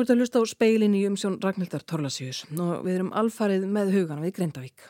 Þú 0.00 0.04
ert 0.06 0.12
að 0.14 0.20
hlusta 0.22 0.40
á 0.40 0.44
speilin 0.48 0.94
í 0.96 1.00
umsjón 1.04 1.34
Ragnhildar 1.44 1.82
Torlasíus 1.84 2.38
og 2.56 2.86
við 2.86 2.94
erum 2.94 3.10
alfarið 3.20 3.66
með 3.68 3.90
hugana 3.92 4.22
við 4.24 4.30
Grindavík. 4.38 4.84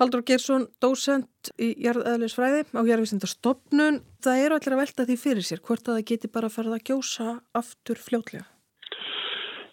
Haldur 0.00 0.22
Gersson, 0.24 0.64
dósent 0.80 1.50
í 1.60 1.68
jarðæðlisfræði 1.84 2.62
á 2.72 2.80
jarðvísindastofnun. 2.88 3.98
Það 4.24 4.44
eru 4.46 4.56
allir 4.56 4.76
að 4.78 4.80
velta 4.80 5.06
því 5.10 5.16
fyrir 5.20 5.44
sér 5.44 5.60
hvort 5.60 5.84
að 5.84 5.98
það 5.98 6.08
geti 6.08 6.32
bara 6.32 6.50
farið 6.54 6.78
að 6.78 6.86
gjósa 6.88 7.34
aftur 7.60 8.00
fljótlega. 8.00 8.48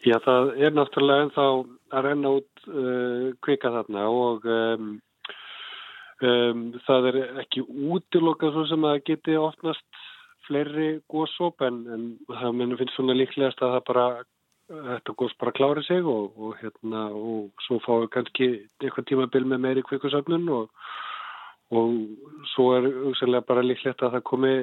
Já, 0.04 0.18
það 0.28 0.52
er 0.68 0.76
náttúrulega 0.76 1.30
ennþá 1.30 1.48
að 1.48 2.10
renna 2.10 2.36
út 2.42 2.68
uh, 2.68 3.26
kvika 3.48 3.72
þarna 3.78 4.06
og 4.12 4.52
um, 4.52 4.94
um, 6.28 6.68
það 6.92 7.12
er 7.14 7.22
ekki 7.46 7.64
útilokað 7.64 8.52
svo 8.58 8.68
sem 8.68 8.92
að 8.92 9.00
geti 9.14 9.40
ofnast 9.40 9.88
fleiri 10.50 10.90
góðsóp 11.12 11.64
en, 11.66 11.80
en 11.94 12.10
það 12.28 12.60
minnum 12.60 12.82
finnst 12.82 12.98
svona 12.98 13.18
líklegast 13.18 13.64
að 13.64 13.78
það 13.78 13.88
bara 13.94 14.10
þetta 14.70 15.16
góðs 15.18 15.38
bara 15.42 15.54
klári 15.58 15.84
sig 15.86 16.06
og, 16.06 16.36
og 16.38 16.58
hérna 16.62 17.08
og 17.16 17.64
svo 17.66 17.80
fáum 17.86 18.04
við 18.04 18.12
kannski 18.16 18.50
eitthvað 18.84 19.08
tímabil 19.10 19.46
með 19.50 19.64
meiri 19.66 19.86
kvikusöfnun 19.88 20.46
og, 20.54 20.68
og 21.74 21.96
svo 22.54 22.68
er 22.78 22.90
auðvitað 22.90 23.48
bara 23.50 23.66
líklegt 23.66 24.04
að 24.06 24.18
það 24.18 24.28
komi 24.30 24.54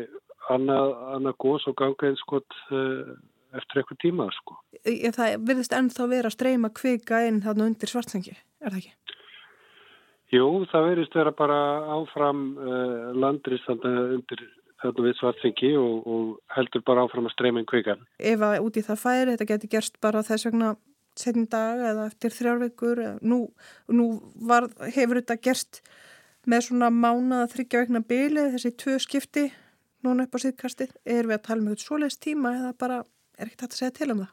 annað, 0.55 0.93
annað 1.17 1.39
góðs 1.43 1.67
og 1.71 1.79
ganga 1.81 2.11
eins 2.11 2.23
skot 2.23 2.59
uh, 2.71 3.17
eftir 3.57 3.81
eitthvað 3.81 4.03
tíma 4.05 4.29
sko. 4.37 4.61
Það 4.85 5.35
virðist 5.49 5.75
ennþá 5.75 6.09
vera 6.13 6.31
að 6.31 6.37
streyma 6.37 6.71
kvika 6.77 7.25
inn 7.27 7.43
þarna 7.43 7.71
undir 7.71 7.91
svartsengi, 7.91 8.37
er 8.63 8.75
það 8.75 8.83
ekki? 8.85 8.95
Jú, 10.35 10.47
það 10.71 10.89
verðist 10.91 11.19
vera 11.19 11.33
bara 11.35 11.59
áfram 11.97 12.47
uh, 12.59 13.11
landris 13.15 13.67
undir 13.71 14.47
þarna 14.83 15.07
við 15.07 15.17
svartsengi 15.21 15.73
og, 15.81 16.07
og 16.07 16.57
heldur 16.57 16.85
bara 16.87 17.07
áfram 17.07 17.29
að 17.29 17.37
streyma 17.37 17.63
inn 17.63 17.69
kvikan. 17.69 18.05
Ef 18.19 18.45
að 18.45 18.59
út 18.67 18.77
í 18.77 18.85
það 18.87 19.03
færi, 19.03 19.33
þetta 19.33 19.51
getur 19.53 19.73
gerst 19.77 20.01
bara 20.05 20.25
þess 20.27 20.49
vegna 20.49 20.75
setjum 21.17 21.47
dag 21.53 21.81
eða 21.91 22.09
eftir 22.11 22.35
þrjárveikur 22.37 23.03
nú, 23.25 23.41
nú 23.89 24.09
var, 24.49 24.69
hefur 24.93 25.23
þetta 25.23 25.39
gerst 25.49 25.81
með 26.47 26.69
svona 26.69 26.91
mánað 26.93 27.55
þryggja 27.55 27.85
vegna 27.85 28.03
bylið, 28.07 28.53
þessi 28.55 28.75
tvö 28.83 28.99
skipti 29.03 29.47
núna 30.07 30.27
upp 30.27 30.37
á 30.37 30.45
síðkastið, 30.45 30.93
er 31.09 31.27
við 31.27 31.39
að 31.39 31.47
tala 31.49 31.63
um 31.63 31.71
eitthvað 31.71 31.87
svoleiðs 31.89 32.21
tíma 32.23 32.53
eða 32.61 32.73
bara 32.79 32.99
er 33.37 33.49
ekkert 33.49 33.67
að 33.67 33.79
segja 33.81 33.95
til 33.97 34.11
um 34.13 34.23
það? 34.23 34.33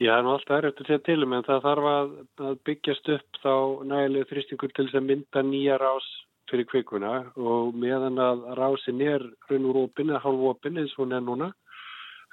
Já, 0.00 0.14
nú 0.24 0.32
alltaf 0.32 0.56
er 0.56 0.70
eftir 0.70 0.86
að 0.86 0.90
segja 0.94 1.04
til 1.10 1.26
um 1.26 1.34
en 1.36 1.44
það 1.44 1.64
þarf 1.66 1.88
að, 1.90 2.12
að 2.46 2.54
byggjast 2.68 3.10
upp 3.16 3.40
þá 3.42 3.54
nægilega 3.90 4.30
þrýstingur 4.30 4.72
til 4.72 4.86
þess 4.86 5.00
að 5.00 5.08
mynda 5.10 5.42
nýja 5.44 5.76
rás 5.82 6.08
fyrir 6.50 6.68
kvikuna 6.70 7.12
og 7.38 7.74
meðan 7.78 8.18
að 8.20 8.44
rásin 8.58 9.02
er 9.04 9.24
raun 9.50 9.68
úr 9.70 9.84
opin 9.84 10.10
eða 10.10 10.22
hálf 10.24 10.46
opin 10.52 10.80
eins 10.80 10.94
og 10.96 11.04
hún 11.04 11.16
er 11.16 11.24
núna 11.24 11.50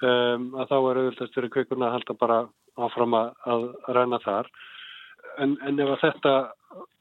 um, 0.02 0.48
að 0.58 0.72
þá 0.72 0.78
er 0.78 1.02
auðvitaðst 1.02 1.38
fyrir 1.38 1.54
kvikuna 1.54 1.90
að 1.90 1.98
halda 1.98 2.18
bara 2.22 2.40
áfram 2.78 3.18
að, 3.18 3.30
að 3.50 3.68
ræna 3.98 4.20
þar. 4.22 4.50
En, 5.42 5.56
en 5.66 5.82
ef 5.82 5.94
að 5.94 6.04
þetta 6.04 6.34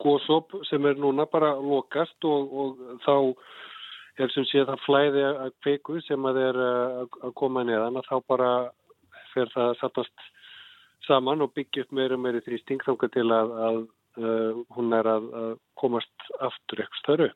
góðsóp 0.02 0.58
sem 0.68 0.86
er 0.88 1.00
núna 1.00 1.26
bara 1.32 1.54
lokast 1.56 2.28
og, 2.28 2.52
og 2.52 3.02
þá 3.04 3.14
er 4.22 4.32
sem 4.32 4.46
sé 4.48 4.64
það 4.64 4.84
flæði 4.84 5.24
að 5.28 5.52
kviku 5.64 6.00
sem 6.04 6.28
að 6.28 6.40
er 6.44 6.62
að 6.62 7.34
koma 7.36 7.64
neðan 7.66 7.98
að 8.00 8.08
þá 8.08 8.16
bara 8.32 8.50
fer 9.34 9.50
það 9.52 9.74
sattast 9.80 10.28
saman 11.06 11.44
og 11.44 11.52
byggja 11.56 11.84
upp 11.84 11.92
meira 11.96 12.16
og 12.16 12.22
meiri 12.24 12.42
þrýsting 12.44 12.82
þángar 12.84 13.12
til 13.14 13.26
að, 13.34 13.52
að 13.68 13.80
uh, 14.20 14.62
hún 14.76 14.94
er 14.96 15.08
að, 15.10 15.28
að 15.42 15.52
komast 15.78 16.30
aftur 16.40 16.82
eitthvað 16.82 17.02
störu. 17.02 17.28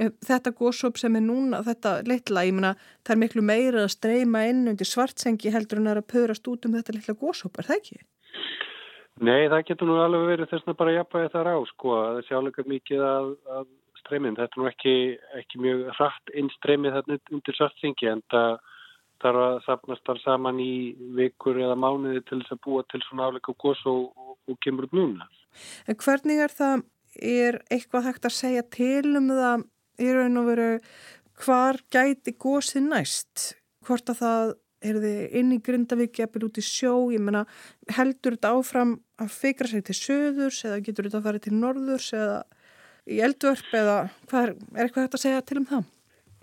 Eh, 0.00 0.10
þetta 0.24 0.54
góðsóp 0.56 0.98
sem 1.00 1.16
er 1.18 1.24
núna, 1.24 1.60
þetta 1.66 1.98
litla, 2.08 2.46
ég 2.48 2.56
meina, 2.56 2.72
það 3.04 3.14
er 3.14 3.20
miklu 3.24 3.44
meira 3.44 3.84
að 3.84 3.92
streyma 3.96 4.46
inn 4.48 4.62
undir 4.72 4.88
svartsengi 4.88 5.52
heldur 5.52 5.82
en 5.82 5.92
að 5.92 6.06
pöðrast 6.10 6.48
út 6.48 6.64
um 6.66 6.78
þetta 6.78 6.96
litla 6.96 7.16
góðsóp, 7.20 7.58
er 7.60 7.68
það 7.68 7.82
ekki? 7.82 8.00
Nei, 9.20 9.50
það 9.52 9.66
getur 9.68 9.90
nú 9.90 9.98
alveg 10.00 10.30
verið 10.30 10.52
þess 10.54 10.70
að 10.70 10.78
bara 10.80 10.96
jafnvægi 10.96 11.32
það 11.34 11.46
rá, 11.46 11.54
sko, 11.68 11.96
það 12.00 12.20
sé 12.24 12.38
álega 12.38 12.66
mikið 12.72 13.02
að, 13.04 13.30
að 13.58 13.66
streymin, 14.00 14.36
þetta 14.38 14.56
er 14.56 14.62
nú 14.62 14.68
ekki, 14.70 14.94
ekki 15.42 15.60
mjög 15.60 15.82
hratt 15.98 16.32
inn 16.40 16.52
streymið 16.56 16.96
þarna 16.96 17.18
undir 17.36 17.58
svartsengi 17.58 18.08
en 18.08 18.22
það 18.32 18.54
þarf 19.22 19.42
að 19.44 19.58
sapnast 19.66 20.06
þar 20.06 20.22
saman 20.24 20.62
í 20.62 20.72
vikur 21.18 21.60
eða 21.60 21.76
mánuði 21.78 22.22
til 22.28 22.40
þess 22.40 22.56
að 22.56 22.62
búa 22.66 22.86
til 22.90 23.02
svona 23.06 23.28
áleika 23.28 23.54
góðs 23.60 23.84
og, 23.90 24.08
og, 24.16 24.34
og 24.48 24.58
kemur 24.64 24.88
upp 24.88 24.96
núna. 24.96 25.28
En 25.88 25.98
hvernig 26.00 26.42
er 26.44 26.54
það, 26.54 26.84
er 27.20 27.60
eitthvað 27.70 28.08
hægt 28.08 28.28
að 28.28 28.36
segja 28.38 28.64
til 28.70 29.16
um 29.18 29.30
það 29.32 29.66
í 30.00 30.10
raun 30.16 30.40
og 30.40 30.50
veru 30.50 30.70
hvar 31.44 31.80
gæti 31.92 32.36
gósið 32.40 32.88
næst? 32.88 33.46
Hvort 33.86 34.12
að 34.12 34.20
það 34.20 34.52
er 34.80 34.98
þið 35.02 35.36
inn 35.40 35.52
í 35.52 35.60
Grindavík 35.64 36.22
eppil 36.24 36.46
út 36.46 36.58
í 36.60 36.64
sjó, 36.64 36.94
ég 37.12 37.20
menna 37.20 37.44
heldur 37.92 38.36
þetta 38.36 38.54
áfram 38.56 38.96
að 39.20 39.32
fikra 39.34 39.68
sig 39.68 39.84
til 39.84 39.96
söðurs 39.98 40.62
eða 40.64 40.80
getur 40.86 41.08
þetta 41.08 41.20
að 41.20 41.28
fara 41.28 41.42
til 41.44 41.56
norðurs 41.56 42.10
eða 42.16 42.38
í 43.10 43.20
eldvörp 43.24 43.74
eða 43.76 43.96
hvað 44.30 44.46
er, 44.46 44.54
er 44.76 44.86
eitthvað 44.86 45.06
hægt 45.06 45.18
að 45.18 45.24
segja 45.26 45.42
til 45.44 45.60
um 45.60 45.68
það? 45.68 45.88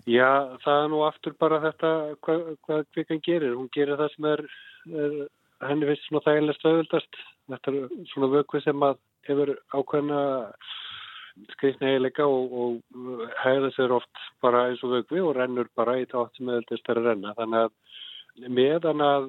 Já, 0.08 0.56
það 0.64 0.82
er 0.82 0.92
nú 0.92 1.00
aftur 1.04 1.34
bara 1.40 1.60
þetta 1.60 1.88
hvað, 2.24 2.44
hvað 2.64 2.86
kvikan 2.94 3.24
gerir. 3.26 3.56
Hún 3.58 3.68
gerir 3.74 3.98
það 4.00 4.14
sem 4.14 4.28
er, 4.30 4.42
er 4.88 5.16
henni 5.68 5.88
finnst 5.90 6.06
svona 6.08 6.24
þægilegst 6.26 6.66
auðvöldast 6.68 7.18
þetta 7.52 7.72
er 7.74 8.06
svona 8.12 8.30
vöku 8.32 8.60
sem 8.62 8.84
að 8.84 9.00
hefur 9.28 9.54
ákveðna 9.74 10.20
skrifna 11.54 11.92
eiginleika 11.92 12.26
og, 12.26 12.54
og 12.62 13.26
hæða 13.42 13.70
sér 13.76 13.94
oft 13.98 14.22
bara 14.42 14.66
eins 14.68 14.82
og 14.86 14.96
vöku 14.96 15.20
og 15.22 15.36
rennur 15.36 15.68
bara 15.78 15.98
í 16.00 16.06
tátt 16.10 16.36
sem 16.38 16.48
auðvöldast 16.50 16.90
er 16.92 17.00
að 17.02 17.10
renna 17.10 17.34
þannig 17.38 17.66
að 17.66 18.48
meðan 18.58 19.04
að 19.04 19.28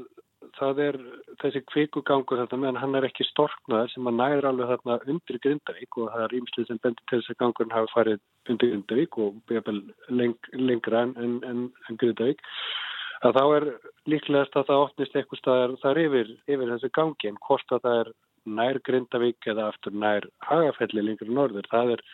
það 0.58 0.82
er 0.84 0.98
þessi 1.42 1.62
kvikugangur 1.72 2.42
þetta 2.42 2.60
meðan 2.60 2.82
hann 2.82 2.98
er 3.00 3.08
ekki 3.08 3.28
storknaður 3.28 3.92
sem 3.94 4.10
að 4.10 4.18
næður 4.20 4.48
alveg 4.50 4.72
þarna 4.74 4.98
undir 5.14 5.40
Grindavík 5.46 5.98
og 6.00 6.12
það 6.14 6.26
er 6.26 6.36
ímslið 6.40 6.70
sem 6.70 6.82
bendir 6.84 7.06
til 7.10 7.20
þess 7.20 7.34
að 7.34 7.40
gangurinn 7.44 7.76
hafi 7.76 7.92
farið 7.94 8.22
undir 8.54 8.72
Grindavík 8.74 9.20
og 9.24 9.54
leng, 10.22 10.38
lengra 10.56 11.04
en, 11.08 11.14
en, 11.26 11.36
en, 11.50 11.68
en 11.90 12.00
Grindavík 12.02 12.44
að 13.28 13.36
þá 13.36 13.44
er 13.58 13.68
líklegast 14.14 14.56
að 14.56 14.68
það 14.72 14.86
opnist 14.86 15.20
eitthvað 15.20 15.42
staðar 15.42 15.78
þar 15.84 16.02
yfir, 16.06 16.34
yfir 16.48 16.74
þessu 16.74 16.92
gangi 16.96 17.30
en 17.30 17.40
hvort 17.48 17.76
að 17.76 17.86
það 17.86 18.02
er 18.04 18.12
nær 18.60 18.82
Grindavík 18.88 19.52
eða 19.52 19.70
aftur 19.74 19.96
nær 19.96 20.28
Hagafelli 20.48 21.04
lengur 21.04 21.32
norður, 21.36 21.68
það 21.72 21.96
er 21.98 22.06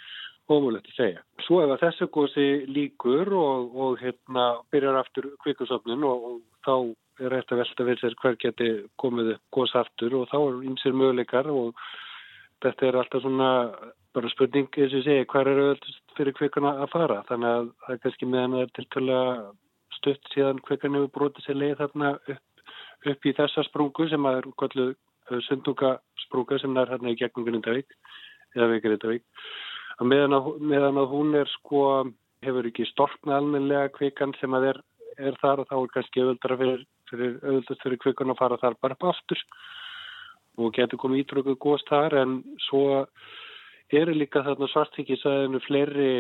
ómulegt 0.50 0.90
að 0.92 0.98
segja. 1.00 1.24
Svo 1.46 1.62
ef 1.64 1.74
að 1.74 1.84
þessu 1.86 2.08
gósi 2.14 2.48
líkur 2.70 3.32
og, 3.38 3.76
og 3.78 4.02
hérna 4.02 4.46
byrjar 4.74 5.00
aftur 5.02 5.32
kvikusofnin 5.46 6.06
og, 6.06 6.30
og 6.30 6.42
þá 6.66 6.76
er 7.20 7.36
eftir 7.38 7.56
að 7.56 7.62
velta 7.64 7.88
við 7.88 8.02
sér 8.02 8.16
hver 8.22 8.40
geti 8.42 8.72
komið 9.02 9.36
gós 9.56 9.76
aftur 9.80 10.16
og 10.20 10.28
þá 10.32 10.38
er 10.40 10.64
ymsir 10.70 10.98
möguleikar 10.98 11.52
og 11.52 11.78
þetta 12.64 12.88
er 12.88 12.98
alltaf 13.00 13.24
svona 13.24 13.52
bara 14.16 14.32
spurning 14.32 14.68
eins 14.80 14.96
og 14.96 15.04
segja 15.06 15.28
hvað 15.32 15.52
er 15.52 15.62
auðvitað 15.62 16.18
fyrir 16.18 16.36
kvikuna 16.38 16.74
að 16.84 16.92
fara? 16.94 17.22
Þannig 17.30 17.52
að 17.52 17.70
það 17.86 17.96
er 17.96 18.02
kannski 18.04 18.30
meðan 18.32 18.56
það 18.56 18.66
er 18.66 18.74
tiltöla 18.78 19.20
stutt 19.98 20.34
síðan 20.34 20.62
kvekan 20.66 20.98
hefur 20.98 21.14
brotið 21.18 21.48
sér 21.48 21.60
leið 21.60 21.78
þarna 21.82 22.12
upp, 22.34 22.66
upp 23.12 23.28
í 23.28 23.36
þessa 23.40 23.66
sprungu 23.68 24.08
sem 24.12 24.30
er 24.32 24.50
kalluð 24.62 24.92
uh, 24.96 25.40
sundunga 25.48 25.96
sprunga 26.26 26.60
sem 26.62 26.80
er 26.80 26.92
hérna 26.94 27.14
í 27.14 27.20
gegnum 27.20 27.48
Grindavík 27.48 27.96
eða 28.56 28.70
við 28.72 28.84
Grindavík. 28.86 29.26
Að 30.00 30.12
meðan, 30.12 30.36
að 30.38 30.50
meðan 30.72 31.00
að 31.00 31.12
hún 31.12 31.36
er 31.40 31.52
sko 31.60 31.86
hefur 32.46 32.68
ekki 32.70 32.88
storkna 32.92 33.40
almenlega 33.40 33.94
kvekan 33.96 34.36
sem 34.40 34.54
að 34.56 34.72
er, 34.74 34.82
er 35.18 35.38
þar 35.42 35.64
og 35.64 35.70
þá 35.70 35.76
er 35.80 35.94
kannski 35.94 36.24
auðvöldara 36.24 36.60
fyrir, 36.62 36.86
fyrir 37.12 37.38
auðvöldast 37.44 37.84
fyrir 37.84 38.02
kvekan 38.04 38.34
að 38.34 38.42
fara 38.42 38.62
þar 38.62 38.78
bara 38.82 38.98
upp 38.98 39.10
aftur 39.12 39.42
og 40.62 40.74
getur 40.76 41.02
komið 41.02 41.26
ítrökuð 41.26 41.60
góðst 41.66 41.92
þar 41.92 42.18
en 42.22 42.38
svo 42.70 43.06
eru 43.94 44.16
líka 44.16 44.44
þarna 44.46 44.70
svartíkisæðinu 44.72 45.62
fleiri 45.66 46.12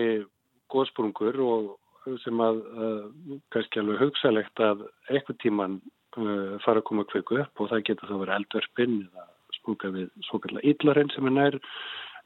góðsprungur 0.71 1.39
og 1.45 2.17
sem 2.23 2.41
að 2.43 2.59
uh, 2.77 3.37
kannski 3.53 3.81
alveg 3.81 4.01
hugsalegt 4.03 4.61
að 4.61 4.83
eitthvað 5.09 5.39
tíman 5.41 5.77
uh, 6.19 6.57
fara 6.65 6.81
að 6.81 6.87
koma 6.89 7.05
kveiku 7.09 7.39
upp 7.41 7.63
og 7.63 7.71
það 7.71 7.85
getur 7.89 8.11
þá 8.11 8.17
verið 8.21 8.35
eldverfinn 8.39 8.97
eða 9.07 9.29
spúka 9.57 9.91
við 9.93 10.11
svo 10.27 10.41
kallar 10.43 10.67
yllarinn 10.67 11.09
sem 11.15 11.29
er 11.31 11.35
nær 11.35 11.57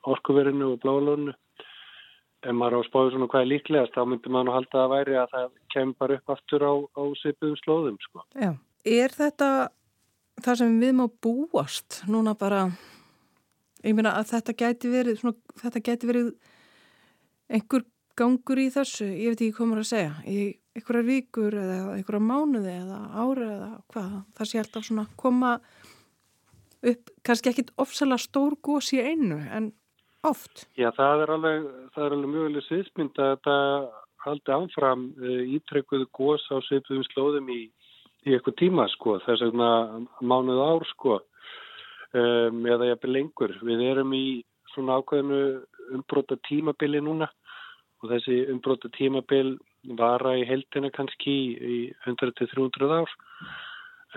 orkuverinu 0.10 0.74
og 0.74 0.82
blálónu. 0.84 1.36
En 2.48 2.56
maður 2.56 2.80
á 2.80 2.88
spáðu 2.88 3.12
svona 3.14 3.28
hvað 3.32 3.42
er 3.44 3.50
líklegast, 3.52 3.96
þá 3.98 4.06
myndir 4.08 4.32
maður 4.32 4.56
halda 4.56 4.84
að 4.86 4.94
væri 4.94 5.18
að 5.20 5.34
það 5.34 5.50
kemur 5.74 5.98
bara 6.00 6.16
upp 6.20 6.34
aftur 6.36 6.64
á, 6.64 6.74
á 6.96 7.04
seipuðum 7.20 7.58
slóðum. 7.60 7.98
Sko. 8.06 8.24
Já, 8.40 8.52
er 8.88 9.16
þetta 9.18 9.50
það 10.44 10.62
sem 10.62 10.80
við 10.80 10.96
má 10.96 11.06
búast 11.24 12.00
núna 12.08 12.36
bara, 12.40 12.64
ég 13.84 13.98
meina 13.98 14.16
að 14.20 14.32
þetta 14.34 14.56
gæti 14.62 14.94
verið, 14.94 15.20
svona, 15.20 15.58
þetta 15.64 15.84
gæti 15.90 16.10
verið 16.10 16.32
einhver 17.50 17.86
gangur 18.20 18.60
í 18.60 18.68
þessu, 18.74 19.08
ég 19.08 19.34
veit 19.34 19.44
ekki 19.44 19.56
hvað 19.58 19.70
maður 19.72 19.84
að 19.84 19.92
segja, 19.92 20.16
í 20.28 20.40
einhverjar 20.78 21.08
vikur 21.08 21.56
eða 21.60 21.78
einhverjar 21.96 22.26
mánuði 22.26 22.74
eða 22.76 23.00
ári 23.20 23.48
eða 23.48 23.70
hvað, 23.92 24.12
það 24.38 24.50
sé 24.50 24.62
alltaf 24.62 24.88
svona 24.88 25.06
koma 25.20 25.54
upp, 26.80 27.14
kannski 27.26 27.52
ekkit 27.52 27.74
ofsalega 27.80 28.24
stór 28.24 28.58
gós 28.64 28.92
í 28.96 29.02
einu 29.04 29.40
en 29.50 29.72
oft. 30.28 30.66
Já, 30.80 30.90
það 30.96 31.24
er 31.24 31.34
alveg, 31.36 31.68
alveg 31.96 32.30
mjög 32.34 32.48
vel 32.48 32.64
sviðsmynd 32.68 33.22
að 33.22 33.32
þetta 33.34 33.58
haldi 34.26 34.56
áfram 34.56 35.08
uh, 35.20 35.42
ítrekkuðu 35.56 36.10
gós 36.16 36.46
á 36.52 36.60
sveipuðum 36.68 37.08
slóðum 37.08 37.52
í, 37.54 37.62
í 38.28 38.36
eitthvað 38.36 38.60
tíma 38.64 38.88
sko, 38.96 39.18
þess 39.26 39.46
vegna 39.48 39.72
mánuð 40.20 40.62
ár 40.66 40.88
sko, 40.92 41.20
um, 42.14 42.64
eða 42.68 42.92
jafnveg 42.92 43.16
lengur. 43.16 43.56
Við 43.64 43.86
erum 43.92 44.16
í 44.18 44.26
svona 44.74 45.00
ákveðinu 45.00 45.42
umbróta 45.96 46.38
tímabili 46.48 47.02
núna 47.02 47.30
og 48.00 48.12
þessi 48.14 48.44
umbróta 48.54 48.92
tímabil 48.96 49.58
vara 50.00 50.36
í 50.40 50.46
heldina 50.48 50.92
kannski 50.94 51.36
í 51.56 51.80
100-300 52.06 52.92
ár 53.00 53.16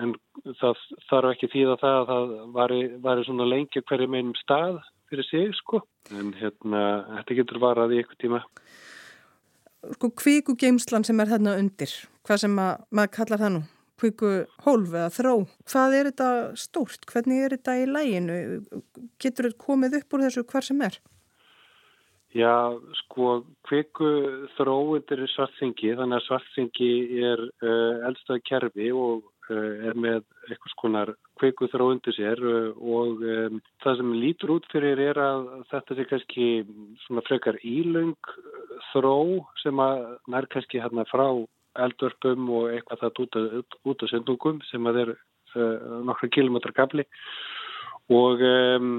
en 0.00 0.14
það 0.58 0.81
þarf 1.10 1.34
ekki 1.34 1.50
því 1.52 1.62
að 1.69 1.81
það, 1.82 1.98
það 2.10 2.34
var, 2.56 2.75
var 3.05 3.22
svona 3.26 3.46
lengi 3.48 3.82
hverju 3.88 4.08
meinum 4.10 4.37
stað 4.40 4.81
fyrir 5.12 5.29
sig 5.29 5.53
sko. 5.61 5.82
En 6.17 6.32
hérna 6.38 6.81
þetta 7.19 7.38
getur 7.43 7.62
varað 7.62 7.94
í 7.94 8.00
eitthvað 8.00 8.23
tíma. 8.25 8.43
Sko 9.97 10.12
kvíku 10.17 10.56
geimslan 10.59 11.05
sem 11.06 11.20
er 11.20 11.31
þarna 11.31 11.59
undir 11.61 11.93
hvað 12.26 12.44
sem 12.44 12.59
að, 12.62 12.82
maður 12.94 13.14
kallar 13.17 13.43
það 13.43 13.56
nú 13.56 13.62
kvíku 14.03 14.31
hólf 14.67 14.93
eða 14.94 15.14
þró 15.14 15.32
hvað 15.70 15.97
er 15.99 16.11
þetta 16.11 16.29
stórt, 16.59 17.06
hvernig 17.11 17.44
er 17.44 17.56
þetta 17.56 17.79
í 17.79 17.88
læginu 17.91 18.37
getur 19.23 19.49
þetta 19.49 19.64
komið 19.67 19.99
upp 20.00 20.17
úr 20.17 20.25
þessu 20.26 20.47
hvar 20.50 20.67
sem 20.67 20.85
er? 20.87 20.99
Já, 22.32 22.73
sko, 23.03 23.43
kviku 23.69 24.08
þróundir 24.56 25.26
svartsengi, 25.35 25.91
þannig 25.99 26.17
að 26.17 26.26
svartsengi 26.31 26.93
er 27.29 27.43
uh, 27.44 28.06
eldstað 28.08 28.41
kerfi 28.49 28.88
og 28.97 29.26
er 29.88 29.99
með 29.99 30.22
eitthvað 30.49 30.72
skonar 30.75 31.12
kviku 31.40 31.69
þróundir 31.72 32.16
sér 32.16 32.43
uh, 32.43 32.70
og 32.78 33.22
um, 33.22 33.60
það 33.84 33.99
sem 34.00 34.14
lítur 34.22 34.54
út 34.56 34.69
fyrir 34.72 35.02
er 35.10 35.20
að 35.22 35.49
þetta 35.72 35.99
sé 35.99 36.06
kannski 36.10 36.49
svona 37.06 37.25
frekar 37.28 37.58
ílung 37.62 38.16
þró 38.93 39.16
sem 39.62 39.82
að 39.82 40.04
nær 40.32 40.49
kannski 40.52 40.82
hérna 40.82 41.06
frá 41.10 41.26
eldvörpum 41.82 42.50
og 42.52 42.72
eitthvað 42.72 43.06
það 43.06 43.22
út, 43.62 43.78
út 43.88 44.04
á 44.04 44.06
sendungum 44.12 44.58
sem 44.69 44.90
að 44.90 45.04
er 45.06 45.14
nokkru 46.05 46.31
kilometra 46.32 46.72
gafli 46.76 47.05
og 48.12 48.40
um, 48.44 48.93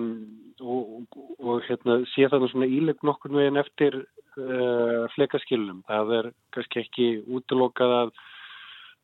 og, 0.61 1.07
og 1.39 1.63
hérna, 1.67 2.01
sé 2.13 2.27
það 2.29 2.47
svona 2.51 2.69
íleg 2.69 3.01
nokkur 3.06 3.33
veginn 3.35 3.59
eftir 3.61 3.97
uh, 4.03 5.09
flekaskilum. 5.15 5.83
Það 5.89 6.13
er 6.19 6.29
kannski 6.56 6.83
ekki 6.83 7.09
útlokað 7.27 7.95
að 7.97 8.13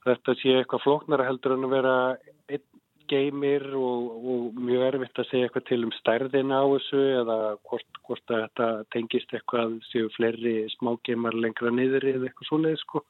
þetta 0.07 0.35
sé 0.39 0.57
eitthvað 0.59 0.83
flóknara 0.85 1.27
heldur 1.27 1.55
en 1.55 1.67
að 1.67 1.75
vera 1.75 1.95
geymir 3.09 3.63
og, 3.73 4.09
og 4.31 4.57
mjög 4.61 4.83
erfitt 4.85 5.19
að 5.21 5.29
segja 5.31 5.47
eitthvað 5.47 5.65
til 5.65 5.79
um 5.87 5.93
stærðina 5.97 6.59
á 6.61 6.65
þessu 6.75 6.99
eða 7.23 7.37
hvort, 7.65 8.01
hvort 8.05 8.33
að 8.35 8.43
þetta 8.43 8.67
tengist 8.93 9.33
eitthvað 9.33 9.79
séu 9.89 10.11
fleiri 10.13 10.53
smágeymar 10.75 11.33
lengra 11.33 11.73
niður 11.73 12.05
eða 12.11 12.29
eitthvað 12.29 12.51
svoleið 12.51 12.77
sko. 12.83 13.01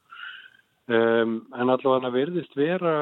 Um, 0.89 1.35
en 1.53 1.69
allavega 1.69 2.09
verðist 2.15 2.55
vera 2.57 2.93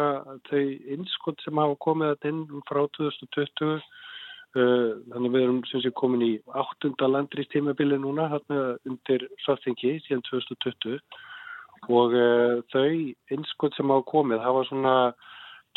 þau 0.50 0.64
innskott 0.98 1.46
sem 1.46 1.62
hafa 1.62 1.78
komið 1.86 2.26
inn 2.28 2.42
frá 2.68 2.82
2020 2.98 3.78
Eh, 4.58 4.92
þannig 5.12 5.34
við 5.34 5.44
erum 5.44 5.58
sem 5.68 5.82
sé 5.84 5.90
komin 5.94 6.24
í 6.24 6.34
áttunda 6.56 7.10
landrýstímabili 7.12 7.98
núna 8.00 8.30
hérna 8.32 8.78
undir 8.88 9.26
svartingi 9.44 9.98
síðan 10.06 10.24
2020 10.30 11.02
og 11.88 12.16
uh, 12.18 12.60
þau 12.74 12.88
innskott 13.34 13.78
sem 13.78 13.94
hafa 13.94 14.06
komið 14.10 14.44
hafa 14.44 14.64
svona 14.70 14.96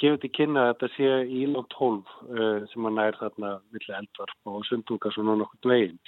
gefið 0.00 0.23
til 0.23 0.32
kynna 0.38 0.64
að 0.64 0.73
þetta 0.73 0.88
sé 0.94 1.11
ílótt 1.43 1.76
hólf 1.76 2.14
uh, 2.31 2.64
sem 2.73 2.88
að 2.88 2.97
nær 2.97 3.20
þarna 3.20 3.52
vilja 3.75 4.00
eldvarp 4.00 4.52
og 4.55 4.64
sundunga 4.69 5.12
svona 5.14 5.37
nokkur 5.43 5.75
veginn. 5.75 6.00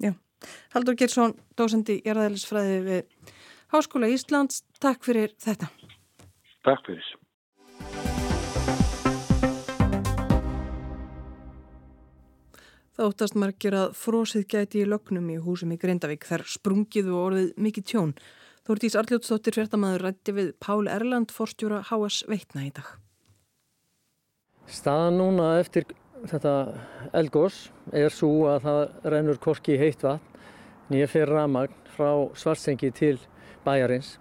Já, 0.00 0.14
Haldur 0.74 0.98
Gersson, 0.98 1.36
dósendi 1.58 1.98
í 1.98 2.04
Jærðælisfræði 2.08 2.82
við 2.88 3.32
Háskóla 3.74 4.08
Íslands, 4.08 4.62
takk 4.80 5.04
fyrir 5.04 5.34
þetta. 5.44 5.68
Takk 6.64 6.86
fyrir. 6.88 7.16
Það 12.98 13.12
óttast 13.12 13.36
margir 13.38 13.74
að 13.78 13.92
frósið 13.94 14.44
gæti 14.50 14.80
í 14.82 14.86
lögnum 14.90 15.28
í 15.30 15.36
húsum 15.38 15.70
í 15.70 15.76
Grindavík 15.78 16.24
þar 16.26 16.42
sprungið 16.50 17.12
og 17.12 17.20
orðið 17.28 17.52
mikið 17.62 17.84
tjón. 17.92 18.14
Þórtís 18.68 18.92
Arljótsdóttir 19.00 19.54
fjartamæður 19.56 20.02
rætti 20.04 20.32
við 20.36 20.48
Pál 20.60 20.90
Erland, 20.92 21.30
forstjóra 21.32 21.78
HS 21.88 22.26
Veitna 22.28 22.66
í 22.66 22.72
dag. 22.76 22.90
Staðan 24.68 25.16
núna 25.16 25.46
eftir 25.56 25.86
þetta 26.28 26.52
elgós 27.16 27.70
er 27.96 28.12
svo 28.12 28.44
að 28.50 28.66
það 28.66 29.08
rennur 29.14 29.40
korki 29.40 29.78
heitt 29.80 30.04
vatn 30.04 30.92
nýja 30.92 31.08
fyrir 31.08 31.32
ramagn 31.32 31.80
frá 31.96 32.28
svartsengi 32.36 32.92
til 32.92 33.14
bæjarins. 33.64 34.18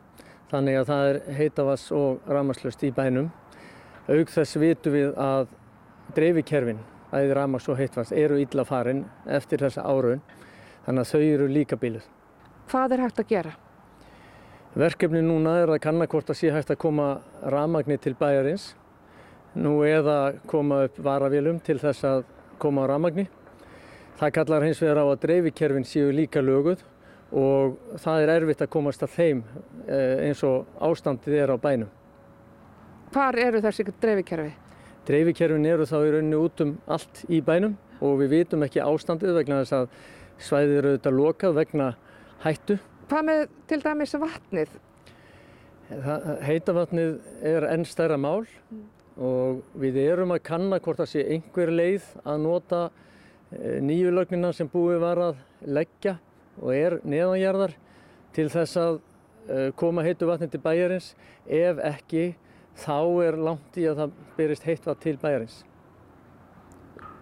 Þannig 0.48 0.80
að 0.80 0.90
það 0.94 1.10
er 1.10 1.22
heitavass 1.42 1.92
og 2.00 2.32
ramaslust 2.32 2.88
í 2.88 2.96
bænum. 2.96 3.28
Aug 4.08 4.32
þess 4.32 4.64
vitu 4.64 4.96
við 4.96 5.12
að 5.20 5.52
dreifikerfin 6.16 6.84
æði 7.12 7.36
ramags 7.36 7.68
og 7.68 7.82
heitvast 7.84 8.16
eru 8.16 8.40
illa 8.40 8.64
farin 8.64 9.04
eftir 9.28 9.68
þessa 9.68 9.84
áraun 9.84 10.24
þannig 10.88 11.04
að 11.04 11.12
þau 11.12 11.22
eru 11.36 11.54
líka 11.60 11.84
bíluð. 11.84 12.08
Hvað 12.72 12.96
er 12.96 13.10
hægt 13.10 13.26
að 13.28 13.34
gera? 13.36 13.58
Verkefni 14.78 15.24
núna 15.26 15.56
er 15.58 15.72
að 15.74 15.80
kanna 15.82 16.06
hvort 16.06 16.28
að 16.30 16.38
sé 16.38 16.52
hægt 16.54 16.70
að 16.70 16.78
koma 16.84 17.06
ramagni 17.50 17.96
til 17.98 18.12
bæjarins 18.14 18.76
nú 19.58 19.80
eða 19.82 20.36
koma 20.46 20.84
upp 20.86 21.00
varavélum 21.02 21.58
til 21.66 21.80
þess 21.82 22.04
að 22.06 22.20
koma 22.62 22.84
á 22.86 22.90
ramagni. 22.92 23.24
Það 24.20 24.34
kallar 24.36 24.66
hins 24.68 24.82
vegar 24.84 25.00
á 25.02 25.06
að 25.10 25.24
dreifikerfin 25.24 25.88
séu 25.88 26.12
líka 26.14 26.44
löguð 26.46 26.84
og 27.34 27.80
það 28.04 28.22
er 28.22 28.32
erfitt 28.36 28.62
að 28.62 28.70
komast 28.76 29.02
að 29.02 29.16
þeim 29.16 29.42
eh, 29.88 30.28
eins 30.28 30.44
og 30.46 30.68
ástandið 30.78 31.40
er 31.42 31.54
á 31.54 31.58
bænum. 31.58 31.90
Hvar 33.16 33.38
eru 33.42 33.64
þessi 33.64 33.88
dreifikerfi? 33.90 34.52
Dreifikerfin 35.10 35.66
eru 35.72 35.88
þá 35.90 35.96
í 36.04 36.12
rauninni 36.18 36.44
út 36.44 36.62
um 36.62 36.76
allt 36.86 37.24
í 37.34 37.42
bænum 37.42 37.74
og 37.98 38.22
við 38.22 38.36
vitum 38.36 38.68
ekki 38.68 38.86
ástandið 38.86 39.40
vegna 39.40 39.64
þess 39.64 39.80
að 39.80 39.90
svæðið 40.38 40.78
eru 40.84 40.94
auðvitað 40.94 41.20
lokað 41.24 41.58
vegna 41.64 41.90
hættu. 42.46 42.78
Hvað 43.08 43.24
með 43.24 43.42
til 43.70 43.78
dæmis 43.80 44.14
vatnið? 44.20 44.72
Heitavatnið 46.44 47.14
er 47.48 47.66
enn 47.70 47.86
stærra 47.88 48.18
mál 48.20 48.44
mm. 48.44 48.82
og 49.24 49.62
við 49.80 50.02
erum 50.02 50.34
að 50.36 50.42
kanna 50.50 50.80
hvort 50.84 51.00
það 51.00 51.12
sé 51.14 51.24
einhver 51.32 51.72
leið 51.72 52.10
að 52.28 52.42
nota 52.44 52.82
eh, 53.56 53.80
nýju 53.80 54.12
lögnina 54.12 54.52
sem 54.52 54.68
búið 54.68 55.00
var 55.06 55.24
að 55.30 55.40
leggja 55.64 56.18
og 56.60 56.76
er 56.76 56.98
neðanjarðar 57.08 57.78
til 58.36 58.50
þess 58.52 58.82
að 58.84 59.00
eh, 59.00 59.72
koma 59.80 60.04
heitu 60.04 60.28
vatni 60.28 60.52
til 60.52 60.64
bæjarins 60.68 61.14
ef 61.48 61.80
ekki 61.80 62.28
þá 62.84 63.00
er 63.24 63.40
langt 63.40 63.80
í 63.80 63.88
að 63.88 64.04
það 64.04 64.22
byrjist 64.36 64.68
heitt 64.68 64.92
vatn 64.92 65.06
til 65.08 65.18
bæjarins. 65.24 65.62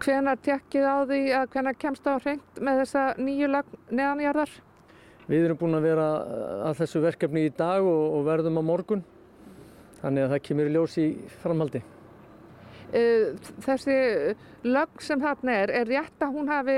Hvenar 0.02 0.42
tekkið 0.42 0.90
á 0.90 0.98
því 1.06 1.26
að 1.38 1.52
hvenar 1.54 1.78
kemst 1.78 2.10
á 2.10 2.18
hreint 2.18 2.58
með 2.58 2.82
þessa 2.82 3.12
nýju 3.22 3.54
neðanjarðar? 3.54 4.64
Við 5.26 5.48
erum 5.48 5.58
búin 5.58 5.78
að 5.78 5.88
vera 5.88 6.08
að 6.70 6.80
þessu 6.84 7.02
verkefni 7.02 7.48
í 7.48 7.54
dag 7.58 7.82
og, 7.82 8.04
og 8.20 8.26
verðum 8.28 8.60
á 8.62 8.64
morgun. 8.66 9.04
Þannig 10.04 10.26
að 10.26 10.34
það 10.36 10.42
kemur 10.46 10.70
í 10.70 10.74
ljós 10.76 10.98
í 11.02 11.06
framhaldi. 11.42 11.82
Þessi 13.66 13.96
lögn 14.70 15.02
sem 15.04 15.24
þarna 15.24 15.56
er, 15.64 15.74
er 15.82 15.90
rétt 15.90 16.22
að 16.22 16.36
hún 16.38 16.52
hafi, 16.52 16.76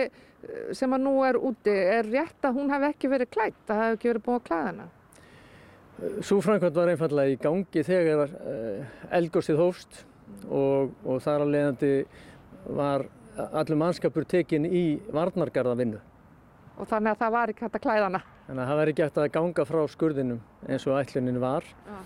sem 0.79 0.95
að 0.95 1.03
nú 1.03 1.15
er 1.27 1.39
úti, 1.49 1.73
er 1.73 2.07
rétt 2.07 2.47
að 2.47 2.61
hún 2.61 2.71
hafi 2.71 2.87
ekki 2.93 3.11
verið 3.11 3.33
klætt, 3.35 3.59
að 3.65 3.73
það 3.73 3.83
hafi 3.83 3.97
ekki 3.97 4.11
verið 4.13 4.25
búin 4.29 4.39
að 4.39 4.47
klæða 4.47 4.69
hana? 4.69 4.87
Svo 6.21 6.37
framkvæmt 6.45 6.77
var 6.77 6.91
einfallega 6.93 7.33
í 7.33 7.37
gangi 7.41 7.83
þegar 7.83 8.31
eh, 8.37 8.97
eldgóðsið 9.17 9.59
hófst 9.59 10.03
og, 10.45 10.93
og 11.03 11.19
þar 11.25 11.43
að 11.43 11.53
leiðandi 11.55 11.91
var 12.77 13.07
allur 13.51 13.81
mannskapur 13.81 14.27
tekinn 14.29 14.65
í 14.69 14.85
varnargarðavinnu. 15.13 15.99
Og 16.77 16.89
þannig 16.89 17.15
að 17.15 17.23
það 17.25 17.37
var 17.37 17.53
ekki 17.53 17.65
hægt 17.65 17.79
að 17.79 17.85
klæðana? 17.89 18.23
Þannig 18.47 18.63
að 18.63 18.69
það 18.71 18.91
ekki 18.91 19.05
hægt 19.05 19.19
að 19.21 19.31
ganga 19.35 19.65
frá 19.67 19.81
skurðinum 19.91 20.39
eins 20.67 20.87
og 20.87 20.99
ætlunin 21.01 21.41
var. 21.43 21.67
Ja. 21.87 21.99